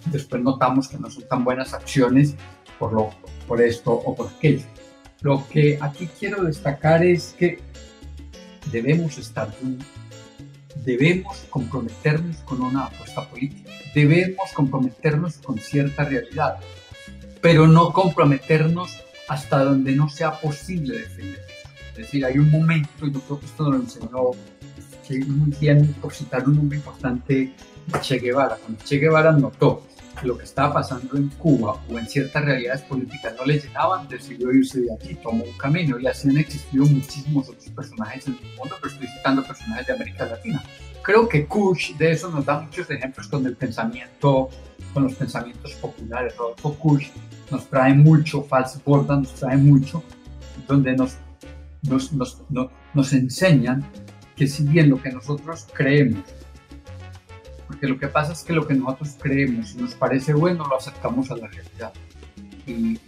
[0.07, 2.35] después notamos que no son tan buenas acciones
[2.79, 3.11] por, lo,
[3.47, 4.65] por esto o por aquello.
[5.23, 7.61] Lo que aquí quiero destacar es que
[8.71, 9.49] debemos estar
[10.85, 16.59] debemos comprometernos con una apuesta política, debemos comprometernos con cierta realidad,
[17.41, 21.45] pero no comprometernos hasta donde no sea posible defender.
[21.91, 24.31] Es decir, hay un momento, y yo creo que esto nos lo enseñó
[25.29, 27.53] muy bien, por citar un nombre importante,
[28.03, 28.57] Che Guevara.
[28.57, 29.87] Cuando Che Guevara notó
[30.23, 34.53] lo que estaba pasando en Cuba o en ciertas realidades políticas no le llegaban, decidió
[34.53, 38.57] irse de allí, tomó un camino y así han existido muchísimos otros personajes en el
[38.57, 40.63] mundo, pero estoy citando personajes de América Latina.
[41.03, 44.49] Creo que Kush de eso nos da muchos ejemplos con el pensamiento,
[44.93, 46.37] con los pensamientos populares.
[46.37, 47.09] Rodolfo Kush
[47.51, 50.03] nos trae mucho, Fals Borda nos trae mucho,
[50.67, 51.17] donde nos,
[51.83, 53.85] nos, nos, nos, nos enseñan
[54.35, 56.25] que si bien lo que nosotros creemos
[57.67, 60.77] porque lo que pasa es que lo que nosotros creemos y nos parece bueno lo
[60.77, 61.93] acercamos a la realidad
[62.67, 62.99] y,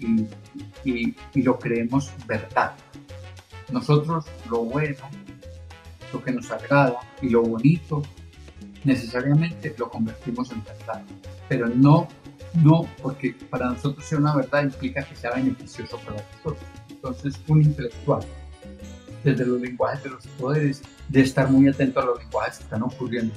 [0.84, 2.74] y, lo creemos verdad.
[3.72, 4.98] Nosotros lo bueno,
[6.12, 8.02] lo que nos agrada y lo bonito,
[8.84, 11.02] necesariamente lo convertimos en verdad,
[11.48, 12.08] pero no,
[12.54, 16.68] no porque para nosotros ser una verdad implica que sea beneficioso para nosotros.
[16.88, 18.22] Entonces, un intelectual,
[19.24, 22.82] desde los lenguajes de los poderes, de estar muy atento a los lenguajes que están
[22.82, 23.34] ocurriendo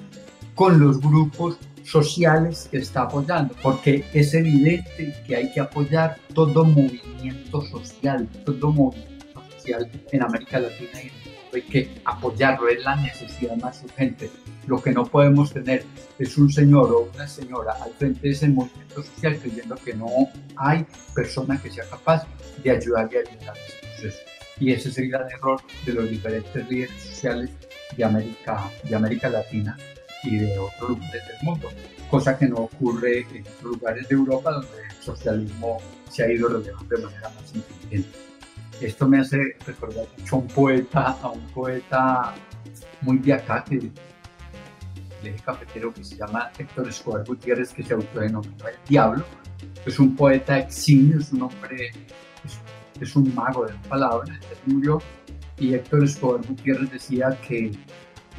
[0.55, 6.63] con los grupos sociales que está apoyando, porque es evidente que hay que apoyar todo
[6.63, 11.11] movimiento social, todo movimiento social en América Latina y
[11.55, 14.29] hay que apoyarlo, es la necesidad más urgente.
[14.67, 15.83] Lo que no podemos tener
[16.17, 20.07] es un señor o una señora al frente de ese movimiento social creyendo que no
[20.55, 22.25] hay persona que sea capaz
[22.63, 24.19] de ayudar y ayudar a ese proceso.
[24.59, 27.49] Y ese es el gran error de los diferentes líderes sociales
[27.97, 29.75] de América, de América Latina
[30.23, 31.69] y de otros lugares del mundo,
[32.09, 35.77] cosa que no ocurre en otros lugares de Europa donde el socialismo
[36.09, 38.17] se ha ido relevando de manera más inteligente.
[38.81, 42.33] Esto me hace recordar mucho a un poeta, a un poeta
[43.01, 43.91] muy de acá, que
[45.23, 49.23] de cafetero que se llama Héctor Escobar Gutiérrez, que se autodenomina el Diablo.
[49.85, 51.91] Es un poeta eximio, es un hombre,
[52.43, 55.01] es, es un mago de la palabra, murió.
[55.57, 57.71] Y Héctor Escobar Gutiérrez decía que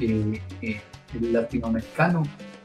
[0.01, 0.81] eh, eh,
[1.21, 2.23] latinoamericano,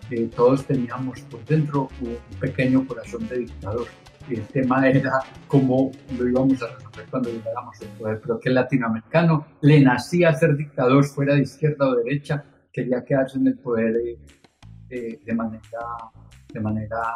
[0.09, 3.87] eh, todos teníamos por dentro un pequeño corazón de dictador.
[4.29, 8.55] El tema era cómo lo íbamos a resolver cuando llegáramos al poder, pero que el
[8.55, 13.95] latinoamericano le nacía ser dictador, fuera de izquierda o derecha, quería quedarse en el poder
[14.89, 15.61] eh, de, manera,
[16.53, 17.15] de manera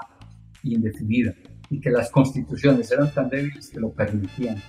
[0.63, 1.33] indefinida
[1.69, 4.61] y que las constituciones eran tan débiles que lo permitían.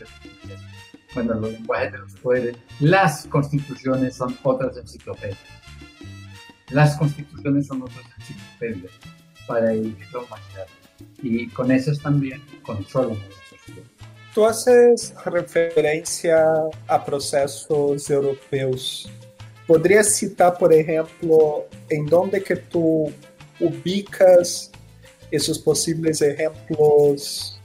[1.15, 5.62] Bueno, los lenguajes de los poderes, las constituciones son otras enciclopedias
[6.73, 8.93] las constituciones son otras enciclopedias
[9.47, 10.67] para dirigir la humanidad
[11.23, 13.83] y con esas también controlan la sociedad.
[14.35, 16.43] Tu haces referência
[16.89, 19.11] a processos europeus.
[19.67, 23.13] Poderias citar, por exemplo, em onde que tu
[23.61, 24.71] ubicas
[25.31, 27.59] esses possíveis exemplos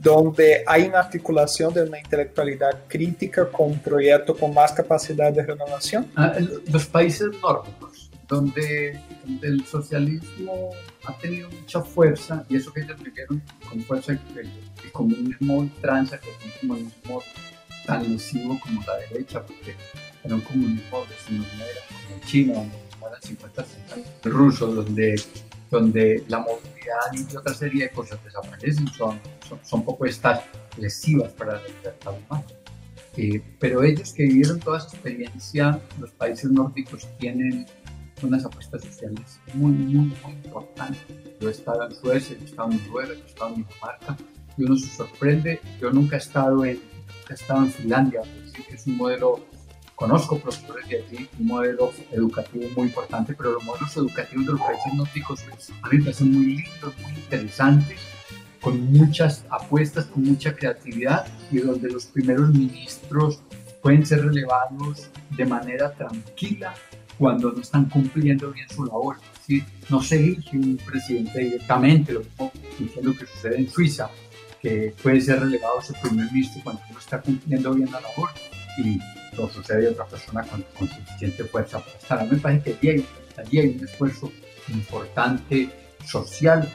[0.00, 5.42] donde hay una articulación de una intelectualidad crítica con un proyecto con más capacidad de
[5.42, 6.06] renovación?
[6.14, 6.34] Ah,
[6.70, 7.91] los países nórdicos,
[8.32, 8.98] donde,
[9.42, 10.70] el socialismo
[11.04, 14.50] ha tenido mucha fuerza, y eso que ellos vivieron con fuerza, el,
[14.82, 17.22] el comunismo tranza, que es un comunismo
[17.86, 19.74] tan lesivo como la derecha, porque
[20.24, 23.64] era un comunismo de era como China, donde eran 50
[24.24, 25.22] el ruso, donde,
[25.70, 29.20] donde la movilidad y otra serie de cosas desaparecen, son,
[29.62, 30.40] son, propuestas
[30.78, 32.46] lesivas para la libertad humana.
[33.18, 37.66] Eh, pero ellos que vivieron toda esa experiencia, los países nórdicos tienen
[38.22, 41.02] unas apuestas sociales muy, muy, muy importantes.
[41.40, 44.16] Yo he estado en Suecia, he estado en Noruega, he estado en Dinamarca,
[44.56, 45.60] y uno se sorprende.
[45.80, 49.40] Yo nunca he estado en, nunca he estado en Finlandia, que es un modelo
[50.02, 54.60] conozco profesores de allí, un modelo educativo muy importante, pero los modelos educativos de los
[54.60, 55.44] países nórdicos
[55.80, 58.00] a mí me parecen muy lindos, muy interesantes,
[58.60, 63.40] con muchas apuestas, con mucha creatividad y donde los primeros ministros
[63.80, 66.74] pueden ser relevados de manera tranquila
[67.18, 69.16] cuando no están cumpliendo bien su labor.
[69.46, 69.62] ¿sí?
[69.88, 72.20] No se elige un presidente directamente, lo
[72.78, 74.10] mismo que sucede en Suiza,
[74.60, 78.30] que puede ser relevado su primer ministro cuando no está cumpliendo bien la labor
[78.78, 79.00] y
[79.36, 82.18] lo sucede a otra persona con, suficiente fuerza para estar.
[82.20, 83.04] A mí me parece que
[83.36, 84.32] allí hay, un esfuerzo
[84.68, 85.68] importante
[86.06, 86.68] social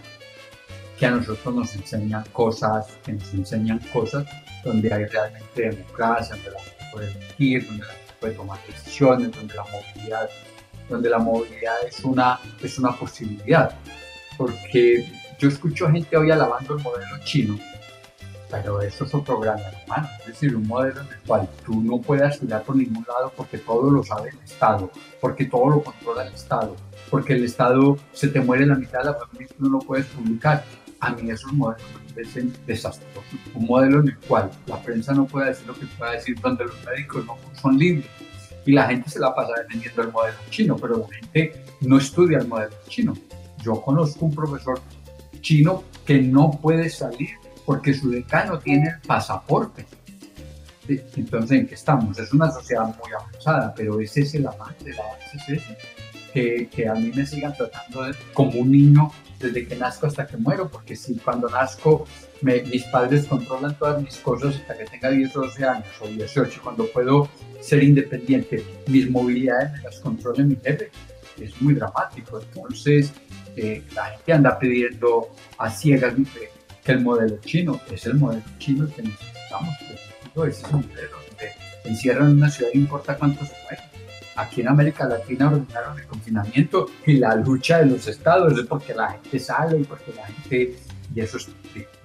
[0.99, 4.25] que a nosotros nos enseñan cosas, que nos enseñan cosas
[4.63, 9.53] donde hay realmente democracia, donde la gente puede elegir, donde la puede tomar decisiones, donde
[9.55, 10.29] la movilidad,
[10.89, 13.75] donde la movilidad es una, es una posibilidad.
[14.37, 17.57] Porque yo escucho gente hoy alabando el modelo chino,
[18.49, 21.99] pero eso es otro gran hermano, es decir, un modelo en el cual tú no
[21.99, 26.25] puedes ir por ningún lado porque todo lo sabe el Estado, porque todo lo controla
[26.25, 26.75] el Estado,
[27.09, 29.79] porque el Estado se te muere la mitad de la familia y tú no lo
[29.79, 30.63] puedes publicar.
[30.99, 31.83] A mí esos modelos
[32.17, 33.23] me parecen desastrosos.
[33.53, 36.65] Un modelo en el cual la prensa no puede decir lo que pueda decir, donde
[36.65, 38.07] los médicos no son libres.
[38.65, 42.39] Y la gente se la pasa defendiendo el modelo chino, pero la gente no estudia
[42.39, 43.13] el modelo chino.
[43.63, 44.81] Yo conozco un profesor
[45.41, 47.29] chino que no puede salir
[47.65, 49.85] porque su decano tiene el pasaporte.
[50.87, 52.17] Entonces, ¿en qué estamos?
[52.17, 55.77] Es una sociedad muy avanzada, pero ese es el avance, el avance es ese.
[56.33, 60.37] Que, que, a mí me sigan tratando como un niño desde que nazco hasta que
[60.37, 62.05] muero, porque si cuando nazco
[62.41, 66.61] mis padres controlan todas mis cosas hasta que tenga 10 o 12 años o 18,
[66.63, 67.29] cuando puedo
[67.61, 70.91] ser independiente, mis movilidades me las controla mi jefe,
[71.39, 72.39] es muy dramático.
[72.39, 73.11] Entonces,
[73.55, 76.13] eh, la gente anda pidiendo a ciegas
[76.83, 79.75] que el modelo chino es el modelo chino que necesitamos.
[80.35, 81.51] Ese es un modelo donde
[81.83, 83.96] encierran una ciudad y no importa cuántos se mueren.
[84.37, 88.93] Aquí en América Latina ordenaron el confinamiento y la lucha de los estados es porque
[88.93, 90.75] la gente sale y porque la gente,
[91.13, 91.49] y eso es,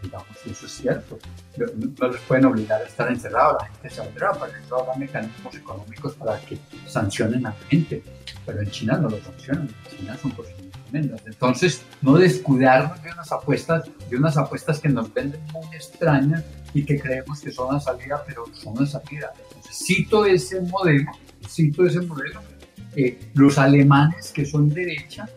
[0.03, 1.19] digamos, eso es cierto,
[1.57, 6.15] no, les pueden obligar a estar encerrados, la gente saldrá, para eso habrá mecanismos económicos
[6.15, 8.03] para que sancionen a la gente,
[8.45, 13.33] pero en China no lo sancionan, en China son posibles entonces, no descuidarnos de unas
[13.33, 17.81] apuestas, de unas apuestas que nos venden muy extrañas y que creemos que son la
[17.81, 19.33] salida, pero son la salida.
[19.49, 21.11] Entonces, cito ese modelo,
[21.53, 22.41] cito ese modelo.
[22.95, 25.29] Eh, los alemanes que son derecha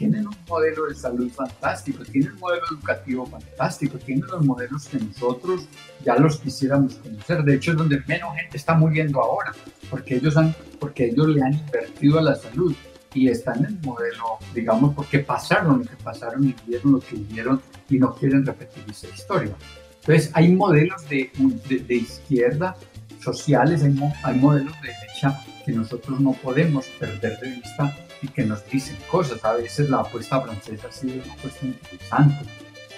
[0.00, 4.98] tienen un modelo de salud fantástico, tienen un modelo educativo fantástico, tienen los modelos que
[4.98, 5.66] nosotros
[6.04, 7.44] ya los quisiéramos conocer.
[7.44, 9.52] De hecho, es donde menos gente está muriendo ahora,
[9.90, 12.74] porque ellos, han, porque ellos le han invertido a la salud
[13.12, 17.16] y están en el modelo, digamos, porque pasaron lo que pasaron y vieron lo que
[17.16, 19.54] vivieron y no quieren repetir esa historia.
[20.00, 21.30] Entonces, hay modelos de,
[21.68, 22.74] de, izquierda
[23.22, 28.44] sociales, hay, hay, modelos de derecha que nosotros no podemos perder de vista y que
[28.44, 29.44] nos dicen cosas.
[29.44, 32.44] A veces la apuesta francesa ha sido una apuesta interesante.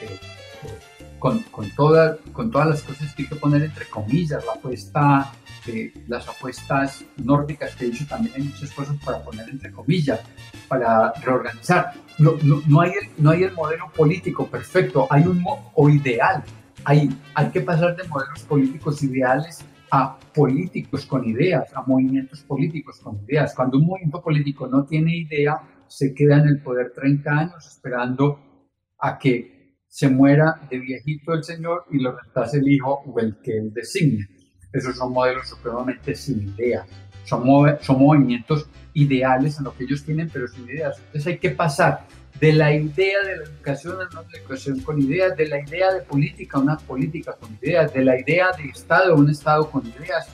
[0.01, 4.45] Eh, eh, con, con, todas, con todas las cosas que hay que poner entre comillas,
[4.45, 5.33] la apuesta
[6.09, 10.21] las apuestas nórdicas que he dicho también hay muchas cosas para poner entre comillas,
[10.69, 11.93] para reorganizar.
[12.19, 16.43] No, no, hay, el, no hay el modelo político perfecto, hay un o ideal.
[16.85, 19.65] Hay, hay que pasar de modelos políticos ideales
[19.95, 23.55] a políticos con ideas, a movimientos políticos con ideas.
[23.55, 28.41] Cuando un movimiento político no tiene idea, se queda en el poder 30 años esperando
[28.99, 33.37] a que se muera de viejito el señor y lo reemplace el hijo o el
[33.43, 34.27] que él designe
[34.73, 36.87] esos son modelos supremamente sin ideas.
[37.25, 37.45] Son,
[37.81, 40.99] son movimientos ideales en lo que ellos tienen, pero sin ideas.
[40.99, 42.07] Entonces hay que pasar
[42.41, 46.03] de la idea de la educación a una educación con ideas, de la idea de
[46.03, 49.87] política a una política con ideas, de la idea de Estado a un Estado con
[49.87, 50.27] ideas,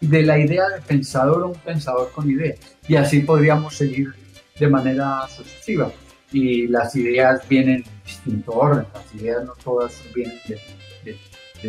[0.00, 2.58] de la idea de pensador a un pensador con ideas.
[2.88, 4.14] Y así podríamos seguir
[4.58, 5.92] de manera sucesiva.
[6.32, 10.58] Y las ideas vienen en distinto orden, las ideas no todas vienen de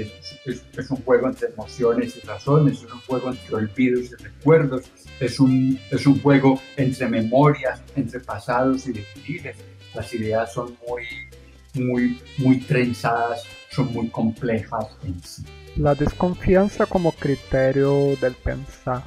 [0.02, 4.84] es, un juego entre emociones y razones, es un juego entre olvidos y recuerdos,
[5.20, 9.58] es un, es un juego entre memorias, entre pasados y devenires.
[9.94, 11.04] Las ideas son muy,
[11.74, 15.44] muy, muy trenzadas, son muy complejas en sí.
[15.76, 19.04] La desconfianza como criterio del pensar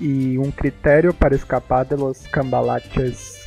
[0.00, 3.38] y un criterio para escapar de los cambalaches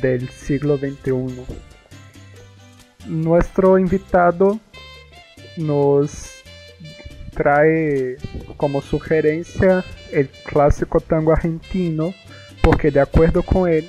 [0.00, 1.44] del siglo XXI.
[3.06, 4.60] Nuestro invitado
[5.56, 6.40] nos
[7.34, 8.16] trae
[8.56, 12.12] como sugerencia el clásico tango argentino,
[12.62, 13.88] porque de acuerdo con él,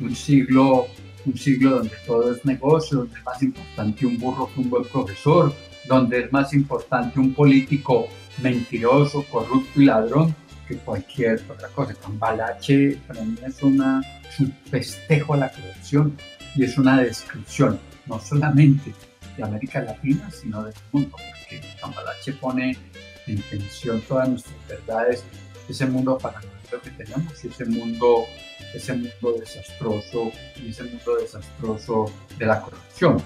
[0.00, 0.86] un siglo,
[1.24, 4.84] un siglo donde todo es negocio, donde es más importante un burro que un buen
[4.84, 5.54] profesor,
[5.86, 8.08] donde es más importante un político
[8.42, 10.34] mentiroso, corrupto y ladrón
[10.68, 11.94] que cualquier otra cosa.
[11.94, 16.16] Cambalache para mí es, una, es un festejo a la corrupción
[16.54, 18.92] y es una descripción, no solamente
[19.36, 22.76] de América Latina, sino del mundo, porque Cambalache pone
[23.26, 25.24] en tensión todas nuestras verdades,
[25.68, 26.52] ese mundo paralelo
[26.82, 28.26] que tenemos y ese mundo,
[28.74, 33.22] ese mundo desastroso y ese mundo desastroso de la corrupción.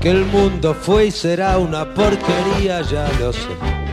[0.00, 3.83] Que el mundo fue y será una porquería, ya lo sé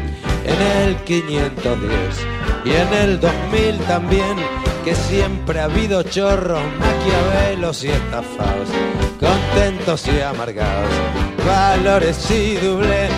[0.53, 1.91] en el 510
[2.65, 4.37] y en el 2000 también,
[4.83, 8.69] que siempre ha habido chorros, maquiavelos y estafados,
[9.19, 10.89] contentos y amargados,
[11.45, 13.09] valores y doble,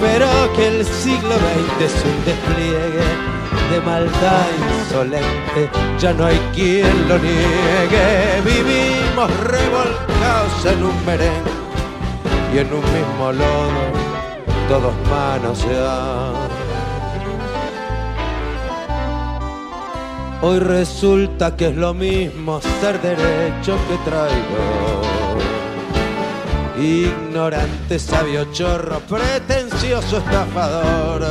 [0.00, 4.46] pero que el siglo XX es un despliegue de maldad
[4.80, 11.50] insolente, ya no hay quien lo niegue, vivimos revolcados en un merengue
[12.54, 13.82] y en un mismo lodo,
[14.68, 16.49] todos manoseados.
[20.42, 25.02] Hoy resulta que es lo mismo ser derecho que traigo.
[26.78, 31.26] Ignorante, sabio, chorro, pretencioso, estafador.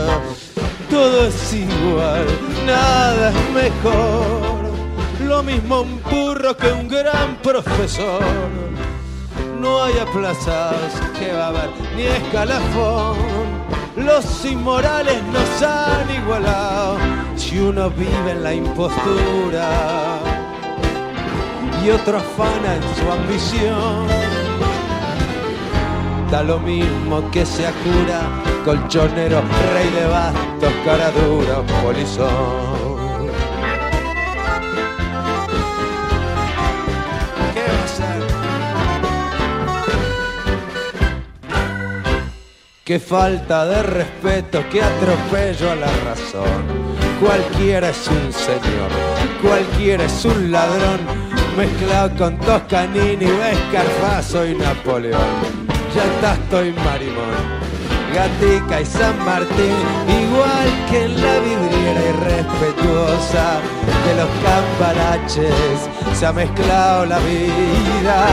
[0.92, 2.28] Todo es igual,
[2.68, 4.70] nada es mejor.
[5.28, 8.22] Lo mismo un burro que un gran profesor.
[9.60, 10.76] No hay plazas
[11.18, 13.18] que va a haber ni escalafón
[14.06, 16.98] los inmorales nos han igualado
[17.36, 20.20] si uno vive en la impostura
[21.84, 24.08] y otro afana en su ambición.
[26.32, 28.22] Da lo mismo que sea cura,
[28.64, 29.42] colchonero,
[29.74, 32.89] rey de bastos, cara dura, polizón.
[42.90, 46.64] Qué falta de respeto, qué atropello a la razón.
[47.22, 48.90] Cualquiera es un señor,
[49.44, 51.00] cualquiera es un ladrón,
[51.56, 55.22] mezclado con Toscanini, Escarfazo y Napoleón.
[55.94, 57.60] Ya está, estoy marimón.
[58.12, 59.86] Gatica y San Martín,
[60.24, 63.60] igual que en la vidriera irrespetuosa
[64.08, 68.26] de los camparaches, se ha mezclado la vida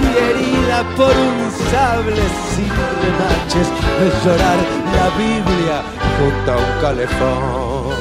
[0.00, 2.22] y herida por un sable
[2.56, 4.58] sin remaches, de llorar
[4.96, 5.82] la Biblia
[6.18, 7.98] junto a un calefón.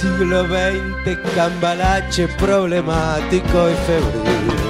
[0.00, 4.66] Siglo XX, cambalache problemático y febril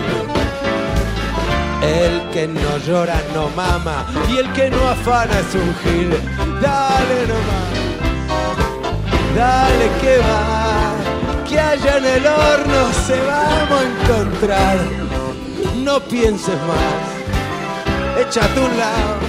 [1.83, 6.11] el que no llora no mama y el que no afana es un gil.
[6.61, 7.75] Dale nomás,
[9.37, 15.06] dale que va, que allá en el horno se vamos a encontrar.
[15.87, 19.21] No pienses más, échate un lado,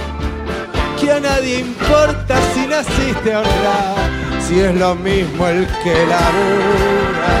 [1.00, 3.96] que a nadie importa si naciste honrado,
[4.44, 7.34] si es lo mismo el que labura,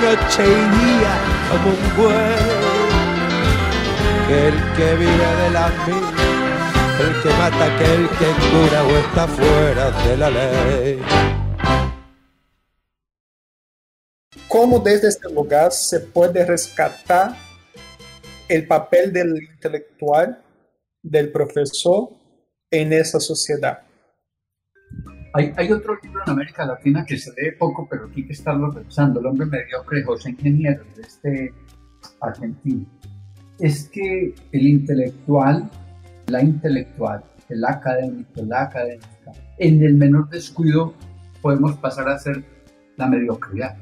[0.00, 1.14] noche y día
[1.50, 2.64] como un buen
[4.30, 6.06] el que vive de la mil,
[7.00, 11.02] el que mata aquel que cura o está fuera de la ley.
[14.48, 17.43] ¿Cómo desde este lugar se puede rescatar
[18.54, 20.42] el papel del intelectual,
[21.02, 22.10] del profesor
[22.70, 23.82] en esa sociedad?
[25.34, 28.70] Hay, hay, otro libro en América Latina que se lee poco, pero hay que estarlo
[28.70, 29.18] revisando.
[29.18, 31.54] El hombre mediocre, José Ingeniero, de este
[32.20, 32.86] argentino
[33.58, 35.70] es que el intelectual,
[36.26, 40.94] la intelectual, el académico, la académica, en el menor descuido
[41.40, 42.44] podemos pasar a ser
[42.96, 43.76] la mediocridad.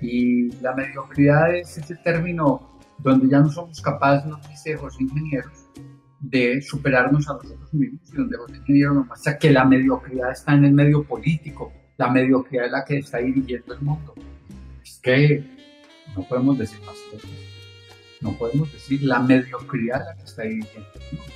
[0.00, 2.73] Y la mediocridad es ese término
[3.04, 5.66] donde ya no somos capaces, nos dice José Ingenieros,
[6.20, 10.54] de superarnos a nosotros mismos y donde José Ingeniero nos muestra que la mediocridad está
[10.54, 14.14] en el medio político, la mediocridad es la que está dirigiendo el mundo.
[14.82, 15.44] Es que
[16.16, 17.30] no podemos decir más cosas.
[18.20, 21.32] No podemos decir la mediocridad es la que está dirigiendo el mundo.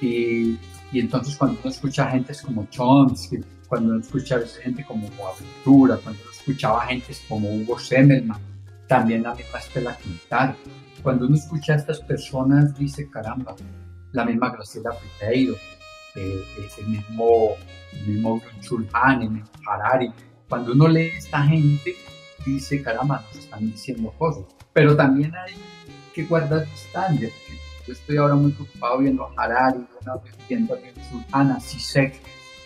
[0.00, 0.58] Y,
[0.98, 5.98] entonces cuando uno escucha a gente como Chomsky, cuando uno escucha a gente como Boaventura,
[6.02, 8.40] cuando uno escuchaba gente como Hugo Semmelman,
[8.88, 10.56] también la misma Estela Quintar,
[11.02, 13.54] cuando uno escucha a estas personas dice, caramba,
[14.12, 15.54] la misma Graciela Friteiro,
[16.16, 16.44] eh,
[16.78, 17.50] el mismo,
[17.92, 20.12] el mismo Chulhan, el mismo Harari.
[20.48, 21.94] Cuando uno lee a esta gente,
[22.44, 24.44] dice, caramba, nos están diciendo cosas.
[24.72, 25.54] Pero también hay
[26.14, 27.30] que guardar distancia.
[27.86, 29.86] Yo estoy ahora muy preocupado viendo a Harari,
[30.48, 32.20] viendo a Chulhan, a Sisek,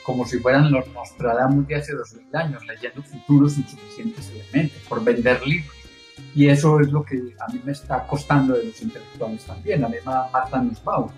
[0.05, 5.47] como si fueran los Nostradamus de hace 2000 años, leyendo futuros insuficientes elementos, por vender
[5.47, 5.82] libros.
[6.35, 9.81] Y eso es lo que a mí me está costando de los intelectuales también.
[9.83, 11.11] La misma Marta Nussbaum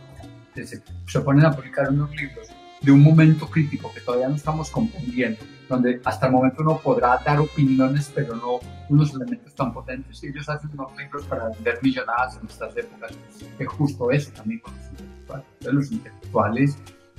[0.55, 2.49] se, se ponen a publicar unos libros
[2.85, 5.39] de un momento crítico que todavía no estamos comprendiendo,
[5.69, 10.23] donde hasta el momento uno podrá dar opiniones, pero no unos elementos tan potentes.
[10.23, 13.13] Ellos hacen unos libros para vender millonadas en estas épocas.
[13.59, 15.47] Es justo eso también con los intelectuales.
[15.63, 16.79] Los intelectuales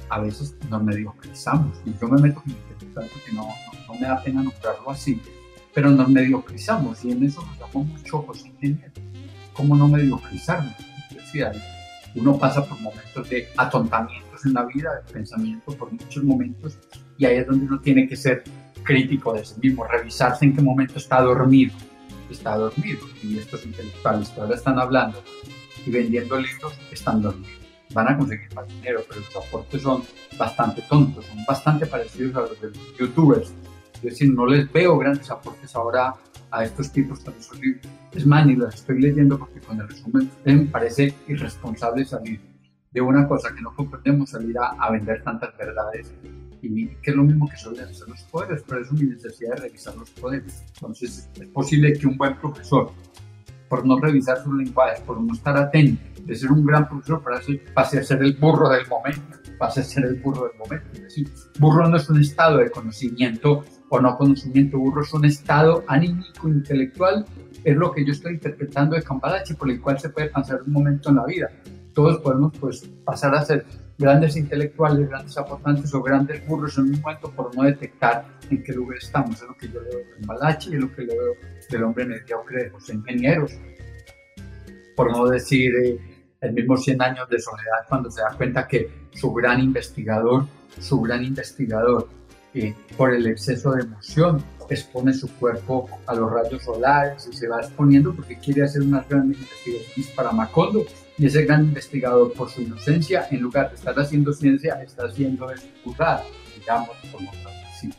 [0.10, 1.76] a veces nos mediocrizamos.
[1.86, 5.20] Y yo me meto con intelectual porque no, no, no, me da pena nombrarlo así,
[5.76, 7.04] pero nos mediocrizamos.
[7.06, 8.94] Y en eso nos llamó mucho José Ingeniero.
[9.54, 10.74] ¿Cómo no mediocrizarnos?
[11.12, 11.52] Decía,
[12.16, 16.80] uno pasa por momentos de atontamientos en la vida, de pensamiento, por muchos momentos,
[17.18, 18.44] y ahí es donde uno tiene que ser
[18.84, 21.74] crítico de sí mismo, revisarse en qué momento está dormido.
[22.30, 23.00] Está dormido.
[23.22, 25.22] Y estos intelectuales que ahora están hablando
[25.86, 27.60] y vendiendo libros están dormidos.
[27.94, 30.04] Van a conseguir más dinero, pero los aportes son
[30.38, 33.54] bastante tontos, son bastante parecidos a los de los youtubers.
[34.08, 36.14] Es decir, no les veo grandes aportes ahora
[36.52, 37.60] a estos tipos con esos.
[38.14, 42.40] Es más, ni los estoy leyendo porque con el resumen me parece irresponsable salir
[42.92, 46.14] de una cosa que no comprendemos, salir a, a vender tantas verdades
[46.62, 49.62] y que es lo mismo que suelen hacer los poderes, pero es una necesidad de
[49.64, 50.64] revisar los poderes.
[50.76, 52.92] Entonces, es posible que un buen profesor,
[53.70, 57.22] por no revisar sus lenguajes, por no estar atento, de ser un gran profesor,
[57.74, 60.88] pase a ser el burro del momento, pase a ser el burro del momento.
[60.94, 61.30] Es decir,
[61.60, 66.48] burro no es un estado de conocimiento o no conocimiento, burro es un estado anímico,
[66.48, 67.26] intelectual,
[67.64, 70.74] es lo que yo estoy interpretando de Campalache, por el cual se puede pasar un
[70.74, 71.50] momento en la vida.
[71.94, 73.66] Todos podemos pues, pasar a ser
[73.98, 78.74] grandes intelectuales, grandes aportantes o grandes burros en un momento por no detectar en qué
[78.74, 79.42] lugar estamos.
[79.42, 81.34] Es lo que yo veo en Malachi y es lo que yo veo
[81.70, 83.54] del hombre mediocre de los ingenieros.
[84.96, 86.00] Por no decir eh,
[86.42, 90.46] el mismo 100 años de soledad cuando se da cuenta que su gran investigador,
[90.80, 92.08] su gran investigador,
[92.56, 97.48] eh, por el exceso de emoción, expone su cuerpo a los rayos solares y se
[97.48, 100.86] va exponiendo porque quiere hacer unas grandes investigaciones para Macondo
[101.18, 105.50] y ese gran investigador por su inocencia, en lugar de estar haciendo ciencia, está haciendo
[105.52, 106.24] expulsar,
[106.58, 107.32] digamos, como
[107.72, 107.94] así.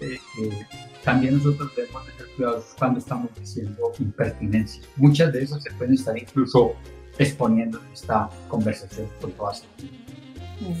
[0.00, 0.66] Eh, eh,
[1.04, 4.86] también nosotros debemos tener cuidado cuando estamos diciendo impertinencias.
[4.96, 6.74] Muchas de esas se pueden estar incluso
[7.18, 9.64] exponiendo en esta conversación con todas.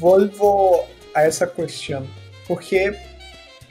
[0.00, 0.80] Vuelvo
[1.14, 2.06] a esa cuestión,
[2.46, 2.96] porque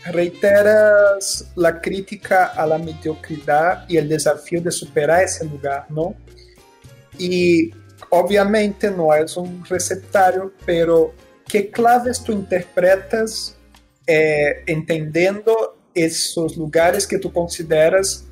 [0.05, 6.15] reiteras la crítica a la mediocridad y el desafío de superar ese lugar, ¿no?
[7.17, 7.71] Y
[8.09, 11.13] obviamente no es un receptario, pero
[11.47, 13.55] ¿qué claves tú interpretas
[14.07, 14.63] eh,
[15.93, 18.25] esos lugares que tú consideras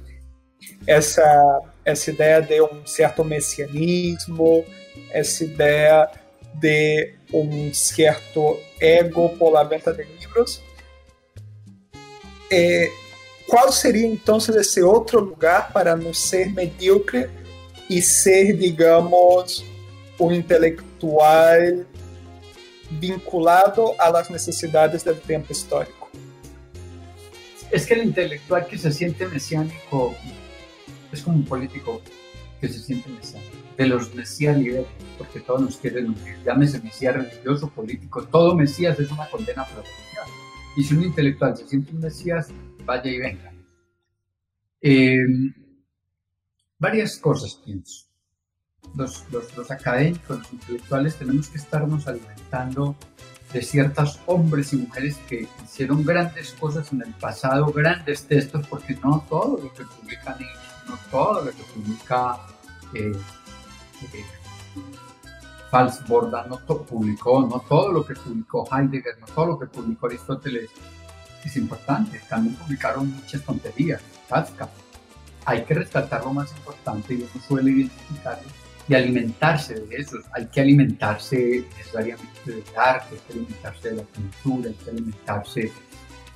[0.87, 4.65] essa, essa ideia de um certo messianismo,
[5.11, 6.09] essa ideia
[6.55, 10.61] de um certo ego por la venta de livros.
[12.51, 12.89] Eh,
[13.47, 17.29] qual seria então esse outro lugar para não ser medíocre
[17.89, 19.65] e ser, digamos,
[20.19, 21.85] um intelectual
[22.91, 26.09] vinculado às necessidades do tempo histórico?
[27.71, 30.15] Es que el intelectual que se siente mesiánico
[31.11, 32.01] es como un político
[32.59, 33.48] que se siente mesiánico.
[33.79, 36.37] De los mesías liberales, porque todos nos quieren unir.
[36.43, 40.27] Llámese mesías religioso, político, todo mesías es una condena humanidad.
[40.75, 42.49] Y si un intelectual se siente un mesías,
[42.83, 43.53] vaya y venga.
[44.81, 45.17] Eh,
[46.77, 48.05] varias cosas pienso.
[48.97, 52.97] Los, los, académicos, los intelectuales, tenemos que estarnos alimentando
[53.53, 58.95] de ciertos hombres y mujeres que hicieron grandes cosas en el pasado, grandes textos, porque
[59.01, 60.35] no todo lo que publican
[60.85, 62.39] no todo lo que publica
[62.93, 63.13] eh,
[64.13, 64.25] eh,
[65.69, 70.69] Falsborda, no publicó, no todo lo que publicó Heidegger, no todo lo que publicó Aristóteles
[71.43, 72.19] es importante.
[72.27, 74.69] También publicaron muchas tonterías, Kafka.
[75.45, 78.49] Hay que rescatar lo más importante y uno suele identificarlo
[78.87, 80.17] y alimentarse de eso.
[80.33, 85.71] Hay que alimentarse necesariamente del arte, hay que alimentarse de la cultura, hay que alimentarse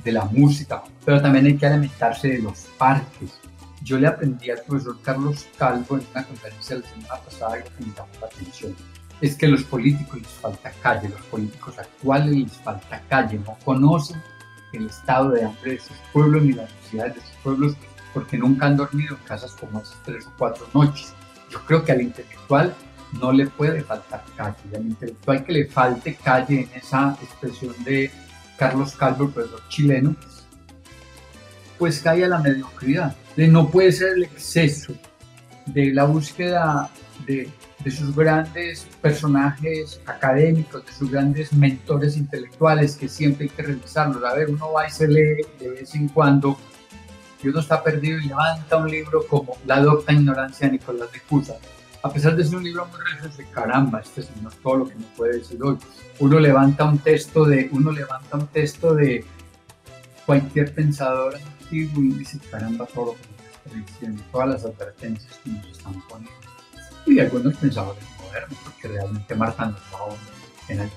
[0.04, 3.40] de la música, pero también hay que alimentarse de los parques.
[3.84, 7.94] Yo le aprendí al profesor Carlos Calvo en una conferencia la semana pasada que me
[7.94, 8.74] llamó la atención.
[9.20, 14.22] Es que los políticos les falta calle, los políticos actuales les falta calle, no conocen
[14.72, 17.76] el estado de hambre de sus pueblos ni las necesidades de sus pueblos
[18.14, 21.14] porque nunca han dormido en casas como esas tres o cuatro noches.
[21.50, 22.74] Yo creo que al intelectual
[23.20, 28.10] no le puede faltar calle, al intelectual que le falte calle en esa expresión de
[28.58, 30.16] Carlos Calvo, el profesor chileno,
[31.84, 33.14] pues cae a la mediocridad.
[33.36, 34.94] No puede ser el exceso
[35.66, 36.90] de la búsqueda
[37.28, 37.50] de,
[37.92, 44.24] sus grandes personajes académicos, de sus grandes mentores intelectuales, que siempre hay que revisarlos.
[44.24, 46.58] A ver, uno va y se lee de vez en cuando,
[47.44, 51.20] y uno está perdido y levanta un libro como La docta ignorancia de Nicolás de
[51.20, 51.56] Cusa.
[52.02, 54.30] A pesar de ser un libro muy de caramba, este es
[54.64, 55.78] todo lo que me puede decir hoy.
[56.20, 59.26] Uno levanta un texto de, uno levanta un texto de
[60.26, 66.02] cualquier pensador antiguo y dice, caramba, todo que diciendo, todas las advertencias que nos están
[66.10, 66.32] poniendo.
[67.06, 70.18] Y algunos pensadores modernos, porque realmente Marta Nussbaum
[70.70, 70.90] en la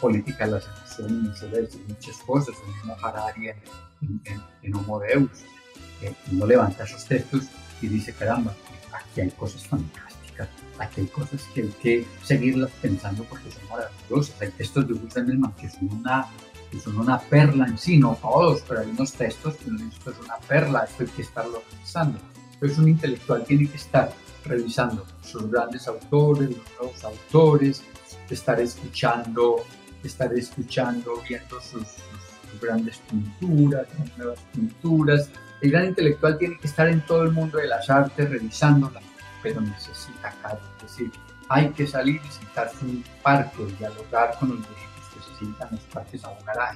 [0.00, 5.30] política de la selección y muchas cosas, el mismo Harari en, en, en Homo Deus,
[6.02, 7.44] eh, uno levanta esos textos
[7.80, 8.54] y dice, caramba,
[8.92, 10.48] aquí hay cosas fantásticas,
[10.78, 15.40] aquí hay cosas que hay que seguirlas pensando porque son maravillosas, hay textos de Husserl
[15.60, 16.26] que son una
[16.74, 20.18] que son una perla en sí, no todos, pero hay unos textos que esto es
[20.18, 22.18] una perla, esto hay que estarlo pensando.
[22.54, 24.12] Entonces un intelectual tiene que estar
[24.44, 27.82] revisando sus grandes autores, los nuevos autores,
[28.28, 29.64] estar escuchando,
[30.02, 31.86] estar escuchando, viendo sus,
[32.60, 35.28] grandes pinturas, las nuevas pinturas.
[35.60, 39.02] El gran intelectual tiene que estar en todo el mundo de las artes revisándolas,
[39.42, 40.60] pero necesita calma.
[40.76, 41.10] Es decir,
[41.48, 44.58] hay que salir y sentarse en un parque, dialogar con los
[45.40, 46.70] en los parques a jugar a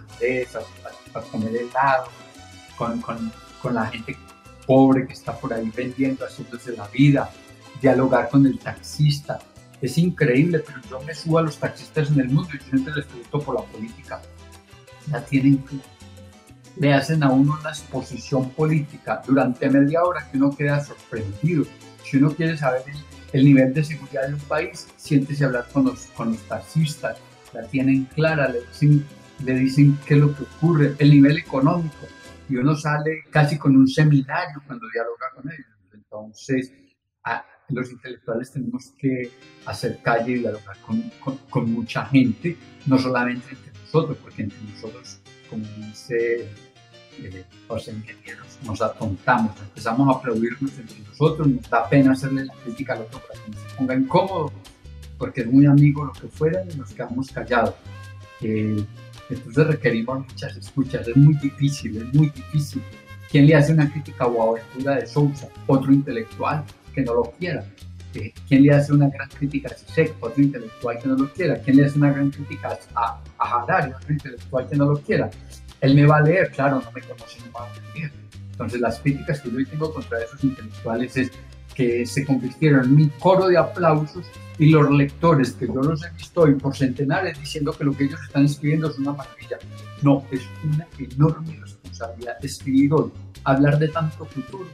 [1.14, 2.08] a, comer helado,
[2.76, 4.16] con, con, con la gente
[4.66, 7.30] pobre que está por ahí vendiendo, haciéndose la vida,
[7.80, 9.38] dialogar con el taxista.
[9.80, 13.06] Es increíble, pero yo me subo a los taxistas en el mundo y siempre les
[13.06, 14.20] pregunto por la política.
[15.10, 15.64] La tienen
[16.76, 21.64] Le hacen a uno una exposición política durante media hora que uno queda sorprendido.
[22.04, 22.82] Si uno quiere saber
[23.32, 27.16] el, nivel de seguridad de un país, siéntese a hablar con los, con los taxistas.
[27.52, 29.04] La tienen clara, le dicen,
[29.44, 32.06] le dicen qué es lo que ocurre, el nivel económico.
[32.48, 35.66] Y uno sale casi con un seminario cuando dialoga con ellos.
[35.92, 36.72] Entonces,
[37.70, 39.30] los intelectuales tenemos que
[39.66, 45.20] hacer calle y dialogar con, con, mucha gente, no solamente entre nosotros, porque entre nosotros,
[45.50, 46.48] como dice
[47.18, 52.54] eh, los ingenieros, nos atontamos, empezamos a aplaudirnos entre nosotros, nos da pena hacerle la
[52.54, 54.52] crítica al otro para que nos ponga incómodo,
[55.18, 57.74] porque es muy amigo lo que fuera y nos quedamos callados.
[58.40, 58.84] Eh,
[59.28, 62.82] entonces requerimos muchas escuchas, es muy difícil, es muy difícil.
[63.30, 65.48] ¿Quién le hace una crítica a Boaventura de Sousa?
[65.66, 66.64] Otro intelectual
[66.94, 67.64] que no lo quiera.
[68.48, 71.58] ¿Quién le hace una gran crítica a Zizek, otro intelectual que no lo quiera?
[71.58, 75.30] ¿Quién le hace una gran crítica a, a Harari, otro intelectual que no lo quiera?
[75.80, 78.12] Él me va a leer, claro, no me conoce, no va a entender.
[78.52, 81.30] Entonces las críticas que yo tengo contra esos intelectuales es
[81.78, 84.26] que se convirtieron en un coro de aplausos
[84.58, 88.06] y los lectores que yo los he visto hoy por centenares diciendo que lo que
[88.06, 89.58] ellos están escribiendo es una maravilla.
[90.02, 93.12] No, es una enorme responsabilidad escribir hoy,
[93.44, 94.66] hablar de tanto futuro,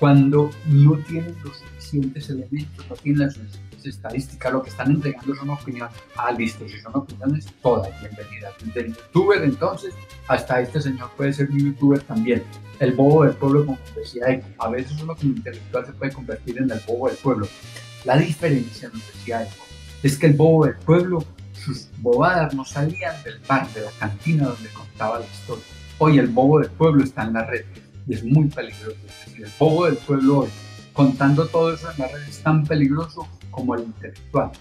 [0.00, 5.36] cuando no tienen los suficientes elementos, no tienen las suficientes estadísticas, lo que están entregando
[5.36, 5.94] son opiniones.
[6.16, 8.54] Ah, listo, si son opiniones, todas bienvenidas.
[8.64, 9.94] Desde el youtuber, entonces,
[10.26, 12.42] hasta este señor puede ser un youtuber también.
[12.80, 14.42] El bobo del pueblo, como decía.
[14.58, 17.46] A veces uno como intelectual se puede convertir en el bobo del pueblo.
[18.04, 19.64] La diferencia, nos decía Eco,
[20.02, 24.46] es que el bobo del pueblo, sus bobadas no salían del bar, de la cantina
[24.46, 25.64] donde contaba la historia.
[25.98, 27.66] Hoy el bobo del pueblo está en la red
[28.08, 28.96] y es muy peligroso.
[29.36, 30.48] El bobo del pueblo hoy,
[30.94, 34.52] contando todo eso en la red, es tan peligroso como el intelectual.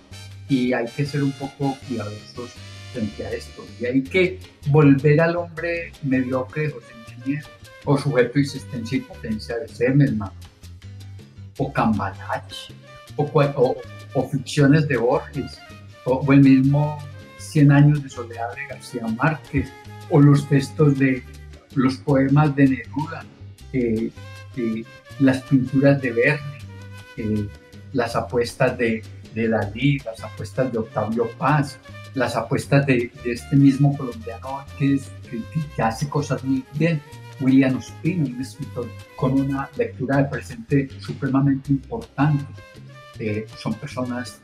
[0.50, 2.52] Y hay que ser un poco cuidadosos
[2.92, 3.66] frente a esto.
[3.80, 7.48] Y hay que volver al hombre mediocre José Ingeniero,
[7.86, 10.32] o sujeto de existencia y potencia de Semelman,
[11.58, 12.74] o Cambalache,
[13.16, 13.76] o,
[14.14, 15.60] o, ficciones de Borges,
[16.06, 16.98] o, el mismo
[17.38, 19.72] Cien años de soledad de García Márquez,
[20.10, 21.24] o los textos de
[21.74, 23.26] los poemas de Neruda,
[23.74, 24.12] eh,
[24.58, 24.84] eh,
[25.20, 26.58] las pinturas de Verne,
[27.18, 27.48] eh,
[27.94, 29.02] las apuestas de,
[29.34, 31.80] de, Dalí, las apuestas de Octavio Paz,
[32.14, 35.00] las apuestas de, este mismo colombiano que,
[35.76, 37.02] que, hace cosas muy bien,
[37.42, 42.46] William Ospino, un escritor con una lectura de presente supremamente importante.
[43.20, 44.40] eh, son personas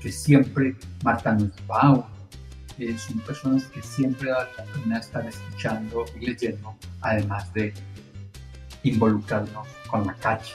[0.00, 2.02] que siempre, Marta Nussbaum,
[2.78, 7.72] eh, son personas que siempre vale la pena estar escuchando y leyendo, además de
[8.82, 10.52] involucrarnos con la calle.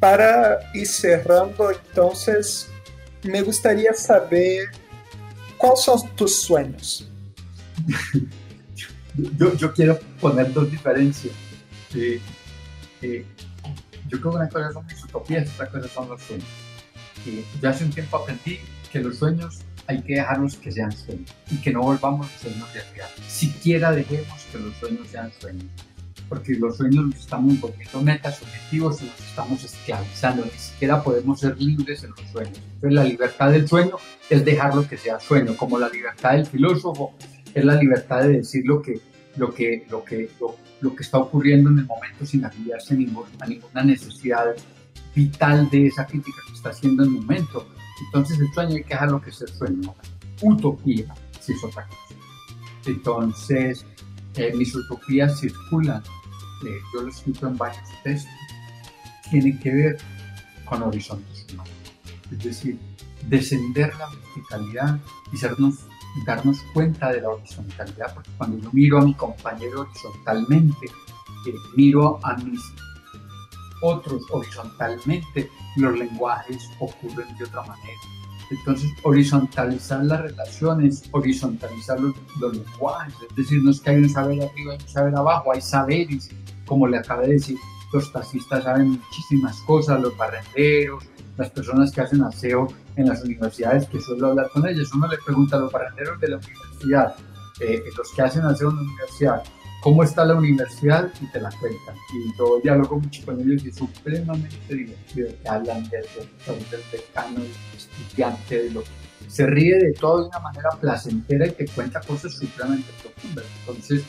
[0.00, 2.70] Para ir cerrando, entonces,
[3.24, 4.68] me gustaría saber
[5.56, 7.10] cuáles son tus sueños.
[9.36, 11.34] yo, yo, quiero poner dos diferencias.
[11.94, 12.20] Eh,
[13.02, 13.24] eh,
[14.08, 16.46] yo creo que una cosa son mis utopías, otra cosa son los sueños.
[17.26, 18.58] Y yo hace un tiempo aprendí
[18.90, 22.72] que los sueños hay que dejarlos que sean sueños y que no volvamos los sueños
[22.72, 23.08] realidad.
[23.26, 25.66] Siquiera dejemos que los sueños sean sueños.
[26.28, 30.44] Porque los sueños nos estamos volviendo metas, objetivos y nos estamos esclavizando.
[30.44, 32.60] Ni siquiera podemos ser libres en los sueños.
[32.74, 33.96] Entonces la libertad del sueño
[34.28, 37.14] es dejarlo que sea sueño, como la libertad del filósofo
[37.54, 39.00] es la libertad de decir lo que,
[39.38, 40.30] lo que, lo que,
[40.80, 44.54] lo, que está ocurriendo en el momento sin afiliarse a, a ninguna necesidad
[45.14, 47.66] vital de esa crítica que está haciendo en el momento
[48.06, 49.94] entonces sueño hay que dejarlo que sea sueño.
[50.42, 52.14] Utopía, si es otra cosa.
[52.86, 53.84] Entonces,
[54.36, 56.02] eh, mis utopías circulan,
[56.66, 58.32] eh, yo lo escrito en varios textos,
[59.30, 59.98] tienen que ver
[60.64, 61.72] con horizontes humanos.
[62.30, 62.78] Es decir,
[63.26, 65.00] descender la verticalidad
[65.32, 65.36] y
[66.24, 72.18] darnos cuenta de la horizontalidad, porque cuando yo miro a mi compañero horizontalmente, eh, miro
[72.22, 72.60] a mis
[73.82, 78.00] otros horizontalmente, los lenguajes ocurren de otra manera.
[78.50, 82.14] Entonces, horizontalizar las relaciones, horizontalizar los,
[82.56, 85.60] lenguajes, es decir, no es que hay un saber arriba y un saber abajo, hay
[85.60, 86.30] saberes,
[86.64, 87.58] como le acabé de decir,
[87.92, 91.04] los taxistas saben muchísimas cosas, los barrenderos,
[91.36, 95.18] las personas que hacen aseo en las universidades, que suelo hablar con ellos, uno le
[95.18, 97.14] pregunta a los barrenderos de la universidad,
[97.60, 99.42] eh, los que hacen en la universidad,
[99.82, 101.94] cómo está la universidad y te la cuentan.
[102.14, 105.28] Y yo diálogo mucho con ellos y es supremamente divertido.
[105.42, 108.82] Que hablan del doctor, del decano, del estudiante, de lo
[109.28, 113.44] se ríe de todo de una manera placentera y te cuenta cosas supremamente profundas.
[113.60, 114.02] Entonces,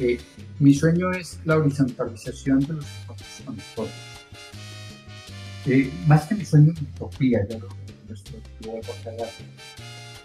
[0.00, 0.18] eh,
[0.58, 2.86] mi sueño es la horizontalización de los
[3.76, 3.86] con
[5.66, 7.68] eh, más que mi sueño, mi utopía, ya lo,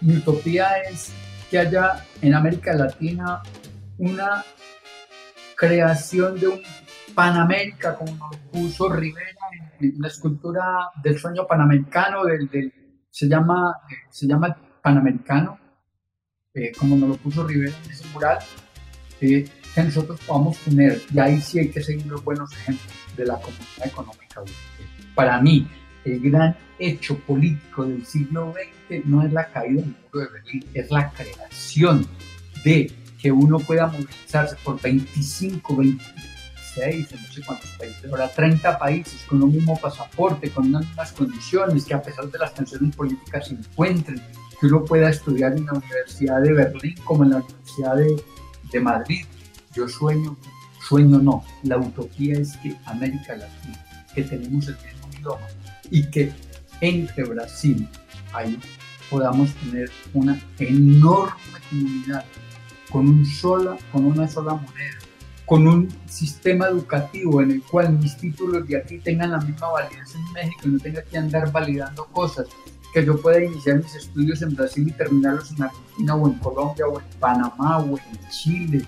[0.00, 1.12] Mi utopía es
[1.50, 3.42] que haya en América Latina
[3.98, 4.44] una
[5.56, 6.62] creación de un
[7.14, 9.40] Panamérica, como nos puso Rivera
[9.80, 12.72] en, la escultura del sueño panamericano, del,
[13.10, 13.74] se, llama,
[14.08, 15.58] se llama Panamericano,
[16.54, 18.38] eh, como nos lo puso Rivera en ese mural,
[19.20, 23.26] eh, que nosotros podamos poner, y ahí sí hay que seguir los buenos ejemplos de
[23.26, 24.42] la comunidad económica.
[25.16, 25.66] Para mí,
[26.04, 30.64] el gran hecho político del siglo XX no es la caída del muro de Berlín,
[30.74, 32.06] es la creación
[32.64, 39.22] de que uno pueda movilizarse por 25, 26, no sé cuántos países, ahora 30 países
[39.28, 43.48] con un mismo pasaporte, con unas mismas condiciones, que a pesar de las tensiones políticas
[43.48, 44.22] se encuentren,
[44.60, 48.22] que uno pueda estudiar en la Universidad de Berlín como en la Universidad de,
[48.72, 49.24] de Madrid.
[49.74, 50.36] Yo sueño,
[50.80, 53.84] sueño no, la utopía es que América Latina,
[54.14, 55.46] que tenemos el mismo idioma
[55.90, 56.32] y que
[56.80, 57.88] entre Brasil
[58.32, 58.58] ahí
[59.10, 61.32] podamos tener una enorme
[61.70, 62.24] comunidad
[62.90, 64.98] con, un sola, con una sola moneda,
[65.46, 70.14] con un sistema educativo en el cual mis títulos de aquí tengan la misma validez
[70.14, 72.46] en México y no tenga que andar validando cosas,
[72.92, 76.86] que yo pueda iniciar mis estudios en Brasil y terminarlos en Argentina o en Colombia
[76.86, 78.86] o en Panamá o en Chile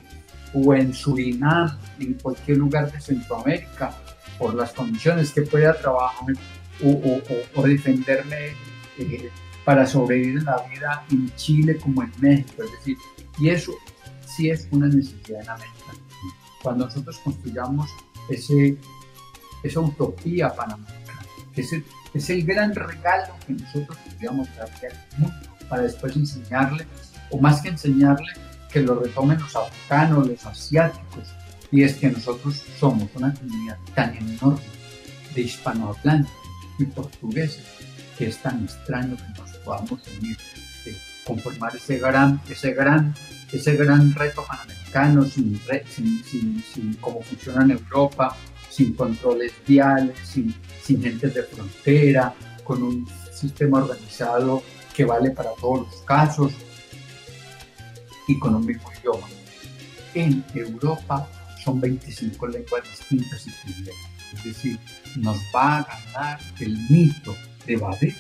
[0.54, 3.94] o en Surinam, en cualquier lugar de Centroamérica,
[4.38, 6.34] por las condiciones que pueda trabajar
[6.82, 7.20] o,
[7.54, 8.54] o, defenderme
[8.98, 9.30] eh,
[9.64, 12.62] para sobrevivir en la vida en Chile como en México.
[12.62, 12.96] Es decir,
[13.38, 13.72] y eso
[14.26, 15.92] sí es una necesidad en América
[16.62, 17.90] Cuando nosotros construyamos
[18.28, 18.76] ese,
[19.62, 21.22] esa utopía panamericana,
[21.54, 26.16] que es el, es el gran regalo que nosotros podríamos darle al mundo para después
[26.16, 26.86] enseñarle,
[27.30, 28.32] o más que enseñarle,
[28.72, 31.28] que lo retomen los africanos, los asiáticos,
[31.72, 34.60] y es que nosotros somos una comunidad tan enorme
[35.34, 36.39] de hispanohablantes
[36.80, 37.64] y portugueses
[38.16, 40.36] que es tan extraño que nos podamos unir,
[41.24, 43.14] conformar ese gran, ese gran
[43.52, 48.36] ese gran reto panamericano, sin, sin, sin, cómo funciona en Europa,
[48.68, 54.62] sin controles viales, sin, sin gentes de frontera, con un sistema organizado
[54.94, 56.52] que vale para todos los casos
[58.28, 59.26] y con un mismo idioma.
[60.14, 61.28] En Europa
[61.64, 64.09] son 25 lenguas distintas y privilegios.
[64.32, 64.78] Es decir,
[65.16, 68.14] nos va a ganar el mito de Babel.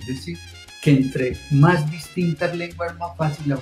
[0.00, 0.38] Es decir,
[0.82, 3.60] que entre más distintas lenguas más fácil unión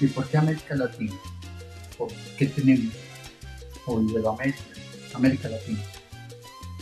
[0.00, 1.14] ¿Y por qué América Latina?
[2.36, 2.92] ¿Qué tenemos?
[3.86, 4.58] O Iberoamérica,
[5.14, 5.80] América Latina.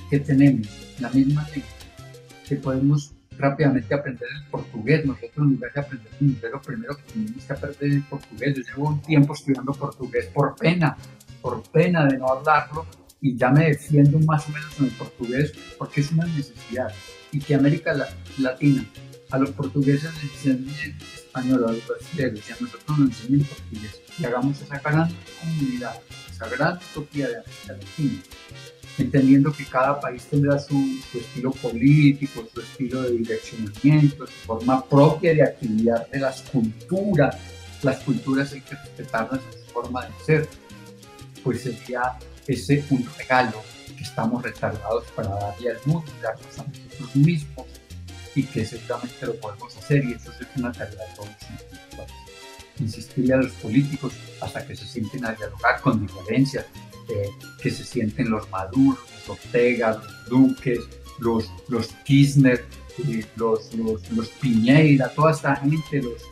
[0.09, 0.68] ¿Qué tenemos?
[0.99, 1.68] La misma lengua,
[2.49, 5.05] que podemos rápidamente aprender el portugués.
[5.05, 8.57] Nosotros en lugar de aprender el inglés, lo primero que tenemos que aprender el portugués.
[8.57, 10.97] Yo llevo un tiempo estudiando portugués por pena,
[11.41, 12.87] por pena de no hablarlo
[13.23, 16.93] y ya me defiendo más o menos en el portugués porque es una necesidad.
[17.31, 17.95] Y que América
[18.37, 18.85] Latina,
[19.31, 24.03] a los portugueses les enseñen español, a los brasileños y a nosotros nos enseñen portugués.
[24.18, 25.09] Y hagamos esa gran
[25.41, 25.95] comunidad,
[26.31, 28.23] esa gran utopía de América Latina
[28.99, 30.75] entendiendo que cada país tendrá su,
[31.14, 37.37] estilo político, su estilo de direccionamiento, su forma propia de actividad de las culturas.
[37.83, 40.49] Las culturas hay que respetarlas en su forma de ser.
[41.43, 43.62] Pues sería ese un regalo
[43.97, 47.66] que estamos retardados para darle al mundo, darnos a nosotros mismos
[48.34, 52.16] y que seguramente lo podemos hacer y eso es una tarea de todos nosotros.
[52.78, 56.66] Insistirle a los políticos hasta que se sienten a dialogar con diferencias,
[57.61, 60.80] que se sienten los Maduros, los Ortega, los Duques,
[61.18, 62.64] los, los Kirchner,
[63.07, 66.22] eh, los, los, los, Piñeira, toda esta gente, los,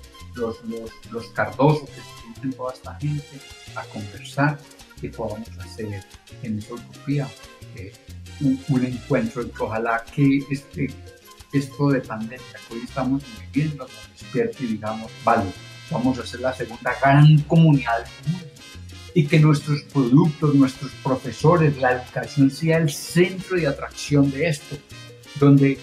[0.64, 3.40] los, los, Cardoso, que se sienten toda esta gente
[3.74, 4.58] a conversar,
[5.00, 6.02] que podamos hacer
[6.42, 7.28] en esa utopía
[7.76, 7.92] eh,
[8.40, 10.88] un, encuentro y que ojalá que este,
[11.52, 13.22] esto de pandemia que hoy estamos
[13.52, 15.50] viviendo nos despierte y digamos, vale,
[15.90, 18.50] vamos a hacer la segunda gran comunidad del mundo
[19.14, 24.76] y que nuestros productos, nuestros profesores, la educación sea el centro de atracción de esto,
[25.38, 25.78] donde,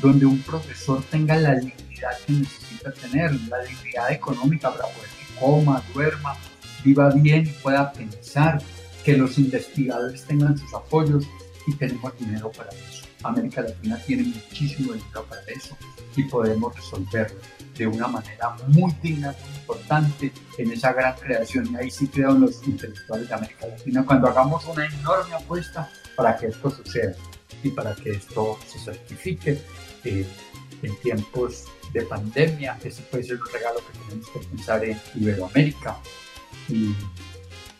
[0.00, 5.40] donde un profesor tenga la dignidad que necesita tener, la dignidad económica para poder que
[5.40, 6.36] coma, duerma,
[6.84, 8.62] viva bien pueda pensar,
[9.04, 11.26] que los investigadores tengan sus apoyos
[11.66, 13.06] y tenemos dinero para eso.
[13.22, 15.76] América Latina tiene muchísimo dinero para eso
[16.16, 17.40] y podemos resolverlo
[17.76, 21.68] de una manera muy digna, muy importante en esa gran creación.
[21.72, 26.36] Y ahí sí creo los intelectuales de América Latina, cuando hagamos una enorme apuesta para
[26.36, 27.14] que esto suceda
[27.62, 29.58] y para que esto se certifique
[30.04, 30.26] eh,
[30.82, 32.78] en tiempos de pandemia.
[32.82, 35.96] Ese puede ser un regalo que tenemos que pensar en Iberoamérica
[36.72, 36.96] y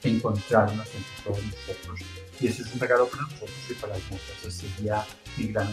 [0.03, 2.01] encontrarnos entre todos nosotros.
[2.41, 4.45] Y ese es un regalo para nosotros y para las mujeres.
[4.47, 5.05] Ese sería
[5.37, 5.73] mi gran